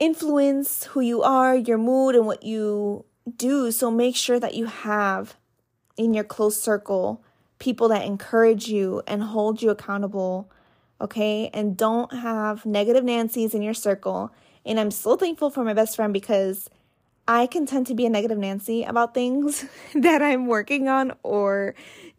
influence 0.00 0.84
who 0.84 1.00
you 1.00 1.22
are, 1.22 1.54
your 1.54 1.78
mood, 1.78 2.16
and 2.16 2.26
what 2.26 2.42
you 2.42 3.04
do. 3.36 3.70
So 3.70 3.90
make 3.90 4.16
sure 4.16 4.40
that 4.40 4.54
you 4.54 4.66
have 4.66 5.36
in 5.96 6.14
your 6.14 6.24
close 6.24 6.60
circle 6.60 7.22
people 7.60 7.88
that 7.88 8.04
encourage 8.04 8.68
you 8.68 9.02
and 9.06 9.22
hold 9.22 9.62
you 9.62 9.70
accountable, 9.70 10.50
okay? 11.00 11.50
And 11.52 11.76
don't 11.76 12.12
have 12.12 12.66
negative 12.66 13.04
Nancy's 13.04 13.54
in 13.54 13.62
your 13.62 13.74
circle. 13.74 14.32
And 14.66 14.80
I'm 14.80 14.90
so 14.90 15.14
thankful 15.14 15.50
for 15.50 15.62
my 15.62 15.74
best 15.74 15.94
friend 15.94 16.12
because 16.12 16.68
I 17.28 17.46
can 17.46 17.66
tend 17.66 17.86
to 17.88 17.94
be 17.94 18.06
a 18.06 18.10
negative 18.10 18.38
Nancy 18.38 18.82
about 18.82 19.14
things 19.14 19.66
that 19.94 20.22
I'm 20.22 20.46
working 20.46 20.88
on 20.88 21.12
or 21.22 21.74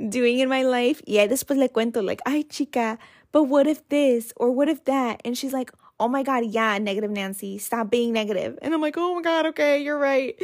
doing 0.09 0.39
in 0.39 0.47
my 0.47 0.63
life. 0.63 1.01
Yeah, 1.05 1.27
después 1.27 1.57
le 1.57 1.67
cuento, 1.67 2.05
like, 2.05 2.21
ay, 2.25 2.43
chica, 2.43 2.97
but 3.31 3.43
what 3.43 3.67
if 3.67 3.87
this 3.89 4.31
or 4.37 4.51
what 4.51 4.69
if 4.69 4.85
that? 4.85 5.21
And 5.25 5.37
she's 5.37 5.53
like, 5.53 5.71
oh 6.01 6.07
my 6.07 6.23
God, 6.23 6.45
yeah, 6.47 6.79
negative 6.79 7.11
Nancy, 7.11 7.59
stop 7.59 7.91
being 7.91 8.11
negative. 8.11 8.57
And 8.63 8.73
I'm 8.73 8.81
like, 8.81 8.95
oh 8.97 9.13
my 9.15 9.21
God, 9.21 9.45
okay, 9.47 9.83
you're 9.83 9.99
right. 9.99 10.35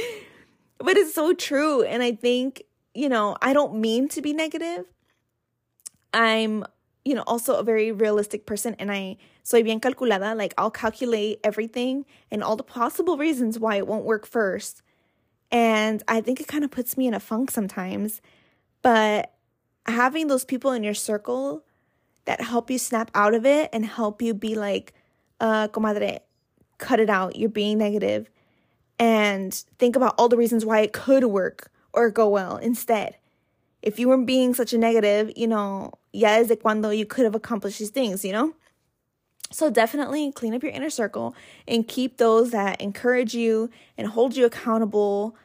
But 0.78 0.96
it's 0.96 1.16
so 1.16 1.34
true. 1.34 1.82
And 1.82 2.04
I 2.04 2.12
think, 2.12 2.62
you 2.94 3.10
know, 3.10 3.36
I 3.42 3.54
don't 3.54 3.82
mean 3.82 4.08
to 4.10 4.22
be 4.22 4.34
negative. 4.34 4.86
I'm, 6.14 6.64
you 7.04 7.16
know, 7.16 7.24
also 7.26 7.56
a 7.56 7.64
very 7.64 7.92
realistic 7.92 8.46
person 8.46 8.76
and 8.78 8.92
I 8.92 9.18
soy 9.42 9.64
bien 9.64 9.80
calculada. 9.80 10.38
Like 10.38 10.54
I'll 10.60 10.70
calculate 10.70 11.40
everything 11.44 12.06
and 12.30 12.44
all 12.44 12.56
the 12.56 12.62
possible 12.62 13.18
reasons 13.18 13.58
why 13.58 13.78
it 13.78 13.88
won't 13.88 14.06
work 14.06 14.28
first. 14.28 14.84
And 15.52 16.04
I 16.08 16.22
think 16.22 16.40
it 16.40 16.48
kind 16.48 16.64
of 16.64 16.70
puts 16.70 16.96
me 16.96 17.08
in 17.08 17.16
a 17.16 17.20
funk 17.20 17.50
sometimes. 17.50 18.22
But 18.84 19.34
having 19.88 20.28
those 20.28 20.46
people 20.46 20.72
in 20.74 20.84
your 20.84 20.94
circle 20.94 21.64
that 22.26 22.42
help 22.42 22.70
you 22.70 22.78
snap 22.78 23.10
out 23.16 23.34
of 23.34 23.44
it 23.44 23.72
and 23.74 23.88
help 23.88 24.22
you 24.22 24.36
be 24.36 24.54
like, 24.54 24.94
uh, 25.40 25.68
comadre, 25.70 26.20
cut 26.78 27.00
it 27.00 27.10
out. 27.10 27.36
You're 27.36 27.50
being 27.50 27.78
negative. 27.78 28.30
And 29.00 29.54
think 29.78 29.96
about 29.96 30.16
all 30.18 30.30
the 30.30 30.38
reasons 30.38 30.66
why 30.66 30.82
it 30.82 30.94
could 30.94 31.24
work 31.26 31.72
or 31.94 32.10
go 32.10 32.28
well 32.28 32.58
instead. 32.58 33.16
If 33.82 34.00
you 34.00 34.10
weren't 34.10 34.26
being 34.26 34.54
such 34.54 34.74
a 34.74 34.78
negative, 34.78 35.32
you 35.36 35.48
know, 35.48 35.94
ya 36.12 36.30
desde 36.30 36.60
cuando 36.62 36.90
you 36.90 37.06
could 37.06 37.26
have 37.26 37.36
accomplished 37.36 37.80
these 37.80 37.92
things, 37.92 38.26
you 38.26 38.32
know? 38.32 38.54
So 39.52 39.70
definitely 39.70 40.32
clean 40.32 40.54
up 40.54 40.64
your 40.64 40.72
inner 40.72 40.90
circle 40.90 41.36
and 41.68 41.88
keep 41.88 42.18
those 42.18 42.52
that 42.52 42.82
encourage 42.82 43.34
you 43.34 43.70
and 43.98 44.08
hold 44.08 44.36
you 44.36 44.46
accountable. 44.46 45.36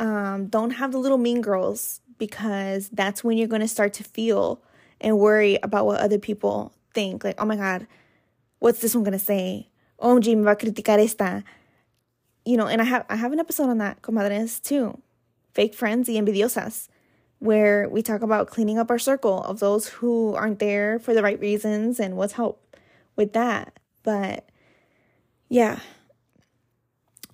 Um, 0.00 0.46
don't 0.46 0.70
have 0.70 0.92
the 0.92 0.98
little 0.98 1.18
mean 1.18 1.42
girls 1.42 2.00
because 2.18 2.88
that's 2.90 3.22
when 3.22 3.36
you're 3.36 3.48
going 3.48 3.60
to 3.60 3.68
start 3.68 3.92
to 3.94 4.04
feel 4.04 4.62
and 5.00 5.18
worry 5.18 5.58
about 5.62 5.84
what 5.84 6.00
other 6.00 6.18
people 6.18 6.72
think. 6.94 7.24
Like, 7.24 7.40
oh 7.40 7.44
my 7.44 7.56
God, 7.56 7.86
what's 8.62 8.78
this 8.78 8.94
one 8.94 9.02
going 9.02 9.18
to 9.18 9.18
say? 9.18 9.68
Oh, 9.98 10.18
me 10.18 10.34
va 10.34 10.52
a 10.52 10.56
criticar 10.56 10.98
esta. 10.98 11.42
You 12.44 12.56
know, 12.56 12.68
and 12.68 12.80
I 12.80 12.84
have 12.84 13.04
I 13.08 13.16
have 13.16 13.32
an 13.32 13.40
episode 13.40 13.68
on 13.68 13.78
that, 13.78 14.02
comadres, 14.02 14.62
too. 14.62 15.00
Fake 15.52 15.74
friends 15.74 16.08
y 16.08 16.14
envidiosas, 16.14 16.88
where 17.40 17.88
we 17.88 18.02
talk 18.02 18.22
about 18.22 18.46
cleaning 18.48 18.78
up 18.78 18.90
our 18.90 18.98
circle 18.98 19.42
of 19.42 19.58
those 19.58 19.88
who 19.88 20.34
aren't 20.34 20.60
there 20.60 20.98
for 21.00 21.12
the 21.12 21.22
right 21.22 21.38
reasons 21.40 21.98
and 21.98 22.16
what's 22.16 22.34
help 22.34 22.76
with 23.16 23.32
that. 23.32 23.78
But 24.04 24.48
yeah. 25.48 25.80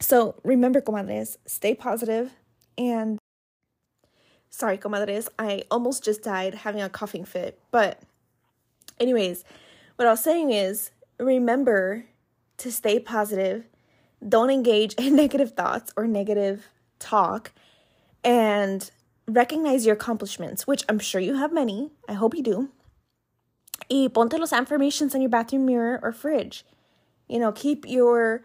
So 0.01 0.35
remember, 0.45 0.81
comadres, 0.81 1.37
stay 1.47 1.75
positive 1.75 2.33
and 2.77 3.19
Sorry, 4.51 4.79
comadres, 4.79 5.29
I 5.39 5.65
almost 5.71 6.03
just 6.03 6.23
died 6.23 6.55
having 6.55 6.81
a 6.81 6.89
coughing 6.89 7.25
fit. 7.25 7.61
But, 7.71 8.03
anyways, 8.99 9.45
what 9.97 10.09
I 10.09 10.11
was 10.11 10.25
saying 10.25 10.51
is 10.51 10.91
remember 11.19 12.05
to 12.59 12.73
stay 12.73 12.99
positive, 12.99 13.65
don't 14.27 14.51
engage 14.51 14.95
in 14.95 15.17
negative 15.25 15.53
thoughts 15.53 15.93
or 15.97 16.07
negative 16.07 16.69
talk, 16.99 17.53
and 18.25 18.91
recognize 19.27 19.87
your 19.87 19.95
accomplishments, 19.95 20.67
which 20.67 20.85
I'm 20.89 20.99
sure 20.99 21.21
you 21.21 21.35
have 21.35 21.53
many. 21.53 21.91
I 22.09 22.15
hope 22.15 22.35
you 22.35 22.43
do. 22.43 22.69
Y 23.91 24.09
ponte 24.13 24.39
los 24.39 24.53
affirmations 24.53 25.15
on 25.15 25.21
your 25.21 25.31
bathroom 25.31 25.65
mirror 25.67 26.01
or 26.03 26.13
fridge. 26.13 26.65
You 27.29 27.39
know, 27.39 27.53
keep 27.53 27.87
your 27.87 28.43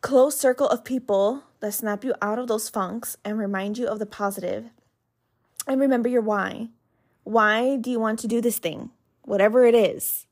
close 0.00 0.38
circle 0.38 0.68
of 0.68 0.84
people 0.84 1.42
that 1.60 1.72
snap 1.72 2.04
you 2.04 2.14
out 2.22 2.38
of 2.38 2.46
those 2.46 2.68
funks 2.68 3.16
and 3.24 3.38
remind 3.38 3.78
you 3.78 3.86
of 3.86 3.98
the 3.98 4.06
positive. 4.06 4.64
positive 4.64 4.78
and 5.68 5.80
remember 5.80 6.08
your 6.08 6.22
why. 6.22 6.68
Why 7.24 7.76
do 7.76 7.90
you 7.90 8.00
want 8.00 8.18
to 8.20 8.26
do 8.26 8.40
this 8.40 8.58
thing? 8.58 8.90
Whatever 9.22 9.64
it 9.66 9.74
is 9.74 10.26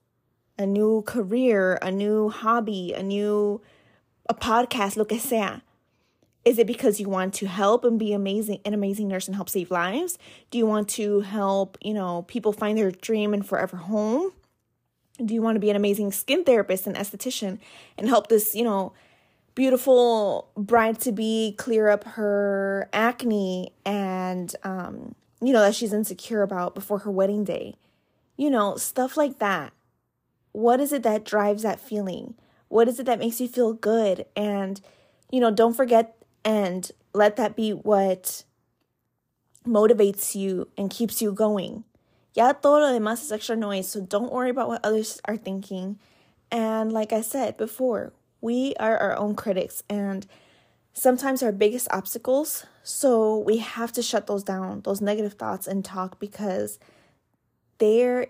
a 0.58 0.66
new 0.66 1.02
career, 1.02 1.78
a 1.82 1.90
new 1.90 2.28
hobby, 2.30 2.92
a 2.92 3.02
new 3.02 3.60
a 4.28 4.34
podcast, 4.34 4.96
lo 4.96 5.04
que 5.04 5.18
sea. 5.18 5.62
Is 6.44 6.58
it 6.58 6.66
because 6.66 7.00
you 7.00 7.08
want 7.08 7.34
to 7.34 7.46
help 7.46 7.84
and 7.84 7.98
be 7.98 8.12
amazing 8.12 8.60
an 8.64 8.72
amazing 8.72 9.08
nurse 9.08 9.26
and 9.26 9.34
help 9.34 9.48
save 9.48 9.70
lives? 9.70 10.18
Do 10.50 10.58
you 10.58 10.66
want 10.66 10.88
to 10.90 11.20
help, 11.20 11.76
you 11.80 11.92
know, 11.92 12.22
people 12.28 12.52
find 12.52 12.78
their 12.78 12.90
dream 12.90 13.34
and 13.34 13.46
forever 13.46 13.76
home? 13.76 14.32
Do 15.24 15.34
you 15.34 15.42
want 15.42 15.56
to 15.56 15.60
be 15.60 15.70
an 15.70 15.76
amazing 15.76 16.12
skin 16.12 16.44
therapist 16.44 16.86
and 16.86 16.94
esthetician 16.94 17.58
and 17.98 18.08
help 18.08 18.28
this, 18.28 18.54
you 18.54 18.62
know, 18.62 18.92
beautiful 19.54 20.48
bride 20.56 21.00
to 21.00 21.12
be 21.12 21.54
clear 21.56 21.88
up 21.88 22.04
her 22.04 22.88
acne 22.92 23.72
and 23.84 24.54
um 24.62 25.14
you 25.40 25.52
know, 25.52 25.60
that 25.60 25.74
she's 25.74 25.92
insecure 25.92 26.42
about 26.42 26.74
before 26.74 27.00
her 27.00 27.10
wedding 27.10 27.44
day. 27.44 27.76
You 28.36 28.50
know, 28.50 28.76
stuff 28.76 29.16
like 29.16 29.38
that. 29.38 29.72
What 30.56 30.80
is 30.80 30.90
it 30.90 31.02
that 31.02 31.22
drives 31.22 31.64
that 31.64 31.78
feeling? 31.78 32.34
What 32.68 32.88
is 32.88 32.98
it 32.98 33.04
that 33.04 33.18
makes 33.18 33.42
you 33.42 33.46
feel 33.46 33.74
good? 33.74 34.24
And, 34.34 34.80
you 35.30 35.38
know, 35.38 35.50
don't 35.50 35.74
forget 35.74 36.16
and 36.46 36.90
let 37.12 37.36
that 37.36 37.56
be 37.56 37.72
what 37.72 38.42
motivates 39.66 40.34
you 40.34 40.68
and 40.78 40.88
keeps 40.88 41.20
you 41.20 41.34
going. 41.34 41.84
Ya 42.34 42.52
todo 42.52 42.80
lo 42.80 42.98
demás 42.98 43.22
es 43.22 43.32
extra 43.32 43.54
noise, 43.54 43.86
so 43.86 44.00
don't 44.00 44.32
worry 44.32 44.48
about 44.48 44.68
what 44.68 44.82
others 44.82 45.20
are 45.26 45.36
thinking. 45.36 45.98
And 46.50 46.90
like 46.90 47.12
I 47.12 47.20
said 47.20 47.58
before, 47.58 48.14
we 48.40 48.74
are 48.80 48.96
our 48.96 49.14
own 49.14 49.34
critics 49.34 49.82
and 49.90 50.26
sometimes 50.94 51.42
our 51.42 51.52
biggest 51.52 51.86
obstacles. 51.90 52.64
So 52.82 53.36
we 53.36 53.58
have 53.58 53.92
to 53.92 54.00
shut 54.02 54.26
those 54.26 54.42
down, 54.42 54.80
those 54.84 55.02
negative 55.02 55.34
thoughts 55.34 55.66
and 55.66 55.84
talk 55.84 56.18
because 56.18 56.78
they're 57.76 58.28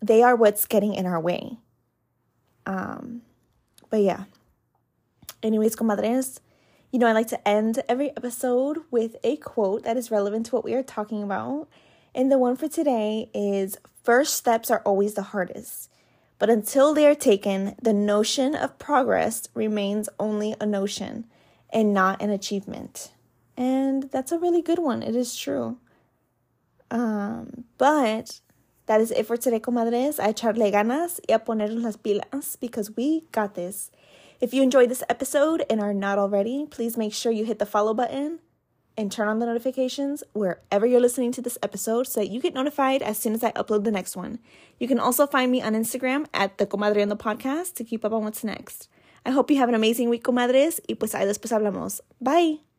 they 0.00 0.22
are 0.22 0.36
what's 0.36 0.66
getting 0.66 0.94
in 0.94 1.06
our 1.06 1.20
way. 1.20 1.58
Um 2.66 3.22
but 3.88 4.02
yeah. 4.02 4.24
Anyways, 5.42 5.74
comadres, 5.74 6.40
you 6.92 6.98
know, 6.98 7.06
I 7.06 7.12
like 7.12 7.28
to 7.28 7.48
end 7.48 7.82
every 7.88 8.10
episode 8.10 8.78
with 8.90 9.16
a 9.24 9.36
quote 9.36 9.84
that 9.84 9.96
is 9.96 10.10
relevant 10.10 10.46
to 10.46 10.54
what 10.54 10.64
we 10.64 10.74
are 10.74 10.82
talking 10.82 11.22
about. 11.22 11.68
And 12.14 12.30
the 12.30 12.38
one 12.38 12.56
for 12.56 12.68
today 12.68 13.30
is 13.32 13.78
First 14.02 14.34
steps 14.34 14.70
are 14.70 14.80
always 14.80 15.14
the 15.14 15.22
hardest, 15.22 15.90
but 16.38 16.48
until 16.48 16.94
they 16.94 17.06
are 17.06 17.14
taken, 17.14 17.74
the 17.82 17.92
notion 17.92 18.54
of 18.54 18.78
progress 18.78 19.48
remains 19.52 20.08
only 20.18 20.54
a 20.58 20.64
notion 20.64 21.26
and 21.70 21.92
not 21.92 22.22
an 22.22 22.30
achievement. 22.30 23.12
And 23.58 24.04
that's 24.10 24.32
a 24.32 24.38
really 24.38 24.62
good 24.62 24.78
one. 24.78 25.02
It 25.02 25.14
is 25.14 25.36
true. 25.36 25.76
Um, 26.90 27.64
but 27.76 28.40
that 28.90 29.00
is 29.00 29.12
it 29.12 29.24
for 29.24 29.36
today, 29.36 29.60
comadres. 29.60 30.18
A 30.18 30.34
echarle 30.34 30.68
ganas 30.72 31.20
y 31.28 31.32
a 31.32 31.38
ponernos 31.38 31.84
las 31.84 31.96
pilas 31.96 32.58
because 32.58 32.96
we 32.96 33.22
got 33.30 33.54
this. 33.54 33.92
If 34.40 34.52
you 34.52 34.64
enjoyed 34.64 34.90
this 34.90 35.04
episode 35.08 35.64
and 35.70 35.80
are 35.80 35.94
not 35.94 36.18
already, 36.18 36.66
please 36.68 36.96
make 36.96 37.14
sure 37.14 37.30
you 37.30 37.44
hit 37.44 37.60
the 37.60 37.66
follow 37.66 37.94
button 37.94 38.40
and 38.96 39.12
turn 39.12 39.28
on 39.28 39.38
the 39.38 39.46
notifications 39.46 40.24
wherever 40.32 40.86
you're 40.86 40.98
listening 40.98 41.30
to 41.30 41.40
this 41.40 41.56
episode 41.62 42.08
so 42.08 42.18
that 42.18 42.30
you 42.30 42.40
get 42.40 42.52
notified 42.52 43.00
as 43.00 43.16
soon 43.16 43.32
as 43.32 43.44
I 43.44 43.52
upload 43.52 43.84
the 43.84 43.92
next 43.92 44.16
one. 44.16 44.40
You 44.80 44.88
can 44.88 44.98
also 44.98 45.24
find 45.24 45.52
me 45.52 45.62
on 45.62 45.74
Instagram 45.74 46.26
at 46.34 46.58
the 46.58 46.66
Comadreando 46.66 47.16
Podcast 47.16 47.74
to 47.74 47.84
keep 47.84 48.04
up 48.04 48.12
on 48.12 48.24
what's 48.24 48.42
next. 48.42 48.88
I 49.24 49.30
hope 49.30 49.52
you 49.52 49.58
have 49.58 49.68
an 49.68 49.76
amazing 49.76 50.08
week, 50.08 50.24
comadres, 50.24 50.80
y 50.88 50.96
pues 50.96 51.14
ahí 51.14 51.26
después 51.26 51.52
hablamos. 51.52 52.00
Bye. 52.20 52.69